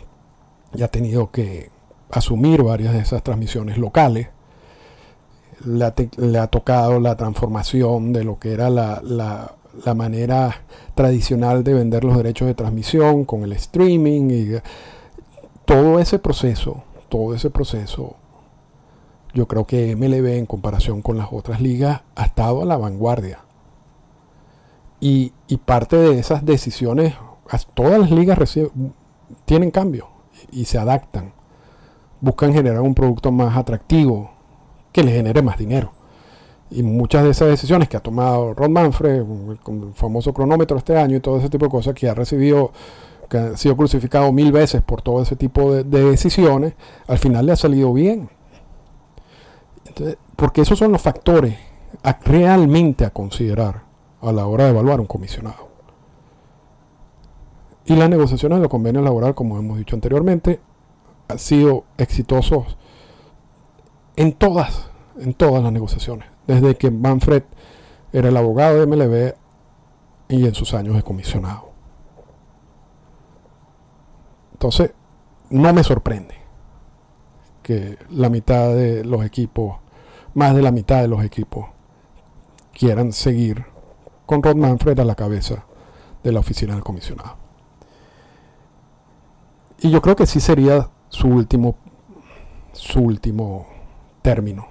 y 0.75 0.83
ha 0.83 0.89
tenido 0.89 1.31
que 1.31 1.71
asumir 2.11 2.63
varias 2.63 2.91
de 2.91 2.99
esas 2.99 3.23
transmisiones 3.23 3.77
locales. 3.77 4.27
Le 5.65 6.39
ha, 6.39 6.47
tocado 6.47 6.99
la 6.99 7.15
transformación 7.15 8.13
de 8.13 8.23
lo 8.23 8.37
que 8.39 8.53
era 8.53 8.69
la, 8.69 9.01
la, 9.03 9.93
manera 9.95 10.61
tradicional 10.95 11.63
de 11.63 11.73
vender 11.73 12.03
los 12.03 12.17
derechos 12.17 12.47
de 12.47 12.53
transmisión 12.53 13.25
con 13.25 13.43
el 13.43 13.53
streaming 13.53 14.29
y 14.29 14.47
todo 15.65 15.99
ese 15.99 16.19
proceso, 16.19 16.83
todo 17.09 17.33
ese 17.33 17.49
proceso, 17.49 18.15
yo 19.33 19.47
creo 19.47 19.65
que 19.65 19.95
MLB 19.95 20.37
en 20.37 20.45
comparación 20.45 21.01
con 21.01 21.17
las 21.17 21.27
otras 21.31 21.61
ligas 21.61 22.01
ha 22.15 22.25
estado 22.25 22.61
a 22.61 22.65
la 22.65 22.77
vanguardia. 22.77 23.39
Y, 24.99 25.33
parte 25.65 25.95
de 25.95 26.17
esas 26.17 26.43
decisiones, 26.45 27.13
todas 27.75 27.99
las 27.99 28.09
ligas 28.09 28.39
tienen 29.45 29.69
cambio 29.69 30.07
y 30.51 30.65
se 30.65 30.79
adaptan. 30.79 31.33
Buscan 32.19 32.53
generar 32.53 32.81
un 32.81 32.95
producto 32.95 33.31
más 33.31 33.55
atractivo 33.55 34.31
que 34.91 35.03
le 35.03 35.11
genere 35.11 35.41
más 35.41 35.57
dinero. 35.57 35.91
Y 36.69 36.83
muchas 36.83 37.23
de 37.23 37.31
esas 37.31 37.47
decisiones 37.47 37.87
que 37.87 37.97
ha 37.97 38.01
tomado 38.01 38.53
Ron 38.53 38.73
Manfred, 38.73 39.17
el 39.17 39.93
famoso 39.93 40.33
cronómetro 40.33 40.77
este 40.77 40.97
año 40.97 41.17
y 41.17 41.19
todo 41.19 41.37
ese 41.37 41.49
tipo 41.49 41.65
de 41.65 41.71
cosas 41.71 41.93
que 41.93 42.09
ha 42.09 42.13
recibido, 42.13 42.71
que 43.29 43.37
ha 43.37 43.57
sido 43.57 43.77
crucificado 43.77 44.31
mil 44.33 44.51
veces 44.51 44.81
por 44.81 45.01
todo 45.01 45.21
ese 45.21 45.35
tipo 45.35 45.73
de, 45.73 45.83
de 45.83 46.11
decisiones, 46.11 46.73
al 47.07 47.17
final 47.19 47.45
le 47.45 47.53
ha 47.53 47.55
salido 47.55 47.93
bien. 47.93 48.29
Porque 50.35 50.61
esos 50.61 50.77
son 50.77 50.91
los 50.91 51.01
factores 51.01 51.55
realmente 52.25 53.05
a 53.05 53.09
considerar 53.09 53.83
a 54.21 54.31
la 54.31 54.45
hora 54.45 54.65
de 54.65 54.71
evaluar 54.71 54.99
un 54.99 55.07
comisionado. 55.07 55.67
Y 57.85 57.95
las 57.95 58.09
negociaciones 58.09 58.57
de 58.57 58.63
los 58.63 58.69
convenios 58.69 59.03
laborales, 59.03 59.35
como 59.35 59.57
hemos 59.57 59.77
dicho 59.77 59.95
anteriormente, 59.95 60.59
han 61.29 61.39
sido 61.39 61.85
exitosos 61.97 62.77
en 64.17 64.33
todas, 64.33 64.89
en 65.19 65.33
todas 65.33 65.63
las 65.63 65.71
negociaciones, 65.71 66.27
desde 66.47 66.75
que 66.75 66.91
Manfred 66.91 67.43
era 68.11 68.29
el 68.29 68.35
abogado 68.35 68.79
de 68.79 68.87
MLB 68.87 69.35
y 70.27 70.45
en 70.45 70.55
sus 70.55 70.73
años 70.73 70.95
de 70.95 71.03
comisionado. 71.03 71.71
Entonces, 74.53 74.91
no 75.51 75.71
me 75.71 75.83
sorprende 75.83 76.35
que 77.61 77.99
la 78.09 78.29
mitad 78.29 78.73
de 78.73 79.05
los 79.05 79.23
equipos, 79.23 79.77
más 80.33 80.55
de 80.55 80.63
la 80.63 80.71
mitad 80.71 81.01
de 81.01 81.07
los 81.07 81.23
equipos, 81.23 81.67
quieran 82.73 83.13
seguir 83.13 83.65
con 84.25 84.41
Rod 84.41 84.55
Manfred 84.55 84.99
a 84.99 85.05
la 85.05 85.15
cabeza 85.15 85.65
de 86.23 86.31
la 86.31 86.39
oficina 86.39 86.73
del 86.73 86.83
comisionado. 86.83 87.37
Y 89.79 89.91
yo 89.91 90.01
creo 90.01 90.15
que 90.15 90.25
sí 90.25 90.39
sería 90.39 90.89
su 91.09 91.27
último, 91.27 91.75
su 92.73 92.99
último 92.99 93.76
término. 94.27 94.67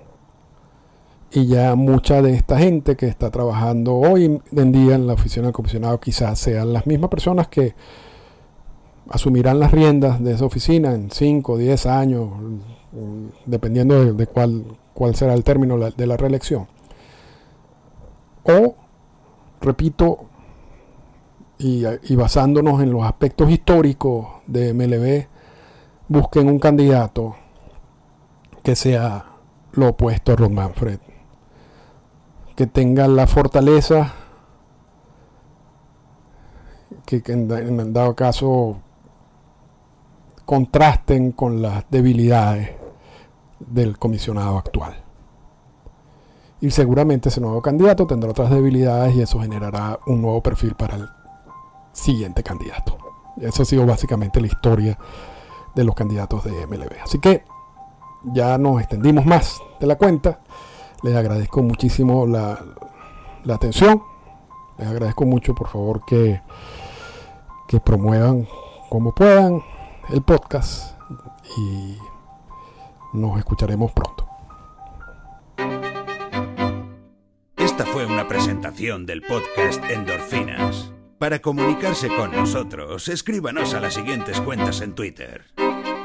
Y 1.33 1.47
ya 1.47 1.75
mucha 1.77 2.21
de 2.21 2.35
esta 2.35 2.59
gente 2.59 2.95
que 2.95 3.07
está 3.07 3.31
trabajando 3.31 3.95
hoy 3.95 4.39
en 4.53 4.73
día 4.73 4.97
en 4.97 5.07
la 5.07 5.15
oficina 5.15 5.47
del 5.47 5.55
comisionado 5.55 5.99
quizás 5.99 6.39
sean 6.39 6.75
las 6.75 6.87
mismas 6.87 7.09
personas 7.09 7.49
que 7.49 7.75
asumirán 9.09 9.59
las 9.59 9.71
riendas 9.71 10.23
de 10.23 10.35
esa 10.35 10.45
oficina 10.45 10.93
en 10.93 11.11
5 11.11 11.53
o 11.55 11.57
10 11.57 11.87
años, 11.87 12.29
dependiendo 13.47 14.13
de, 14.13 14.27
cuál, 14.27 14.65
cuál 14.93 15.15
será 15.15 15.33
el 15.33 15.43
término 15.43 15.79
de 15.79 16.07
la 16.07 16.19
reelección. 16.19 16.67
O 18.43 18.75
repito, 19.63 20.27
y, 21.57 22.15
basándonos 22.15 22.83
en 22.83 22.93
los 22.93 23.05
aspectos 23.05 23.51
históricos 23.51 24.27
de 24.47 24.75
MLB, 24.75 25.29
busquen 26.09 26.47
un 26.47 26.59
candidato 26.59 27.37
que 28.63 28.77
sea 28.77 29.36
lo 29.73 29.89
opuesto 29.89 30.33
a 30.33 30.37
Ron 30.37 30.55
Manfred, 30.55 30.99
que 32.55 32.67
tenga 32.67 33.07
la 33.09 33.27
fortaleza, 33.27 34.13
que, 37.05 37.23
en, 37.27 37.51
en 37.51 37.93
dado 37.93 38.15
caso 38.15 38.81
contrasten 40.45 41.33
con 41.33 41.61
las 41.61 41.85
debilidades 41.91 42.71
del 43.59 43.99
comisionado 43.99 44.59
actual 44.59 45.07
y 46.61 46.71
seguramente 46.71 47.29
ese 47.29 47.41
nuevo 47.41 47.61
candidato 47.61 48.07
tendrá 48.07 48.31
otras 48.31 48.51
debilidades 48.51 49.15
y 49.15 49.23
eso 49.23 49.41
generará 49.41 49.99
un 50.07 50.23
nuevo 50.23 50.43
perfil 50.43 50.75
para 50.75 50.97
el 50.97 51.09
siguiente 51.93 52.43
candidato. 52.43 52.97
Eso 53.41 53.63
ha 53.63 53.67
sido 53.67 53.85
básicamente 53.85 54.41
la 54.41 54.47
historia 54.47 54.99
de 55.75 55.85
los 55.85 55.95
candidatos 55.95 56.45
de 56.45 56.67
MLB. 56.67 57.03
Así 57.05 57.19
que 57.19 57.45
ya 58.27 58.59
nos 58.59 58.81
extendimos 58.81 59.25
más 59.25 59.61
de 59.81 59.87
la 59.87 59.97
cuenta. 59.97 60.41
Les 61.03 61.15
agradezco 61.15 61.63
muchísimo 61.63 62.27
la, 62.27 62.59
la 63.45 63.55
atención. 63.55 64.03
Les 64.79 64.89
agradezco 64.89 65.25
mucho, 65.25 65.55
por 65.55 65.69
favor, 65.69 66.05
que, 66.05 66.41
que 67.69 67.81
promuevan 67.81 68.47
como 68.89 69.15
puedan 69.15 69.63
el 70.11 70.23
podcast 70.23 70.97
y 71.57 71.97
nos 73.13 73.39
escucharemos 73.39 73.93
pronto. 73.93 74.29
Esta 77.57 77.85
fue 77.87 78.07
una 78.07 78.29
presentación 78.29 79.07
del 79.07 79.23
podcast 79.23 79.83
Endorfinas. 79.91 80.93
Para 81.19 81.41
comunicarse 81.41 82.09
con 82.09 82.33
nosotros, 82.33 83.09
escríbanos 83.09 83.73
a 83.75 83.81
las 83.81 83.95
siguientes 83.95 84.41
cuentas 84.41 84.83
en 84.83 84.95
Twitter. 84.95 85.45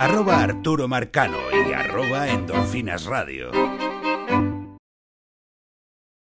Arroba 0.01 0.41
Arturo 0.41 0.87
Marcano 0.87 1.37
y 1.51 1.73
arroba 1.73 2.27
Endorfinas 2.27 3.05
Radio. 3.05 3.80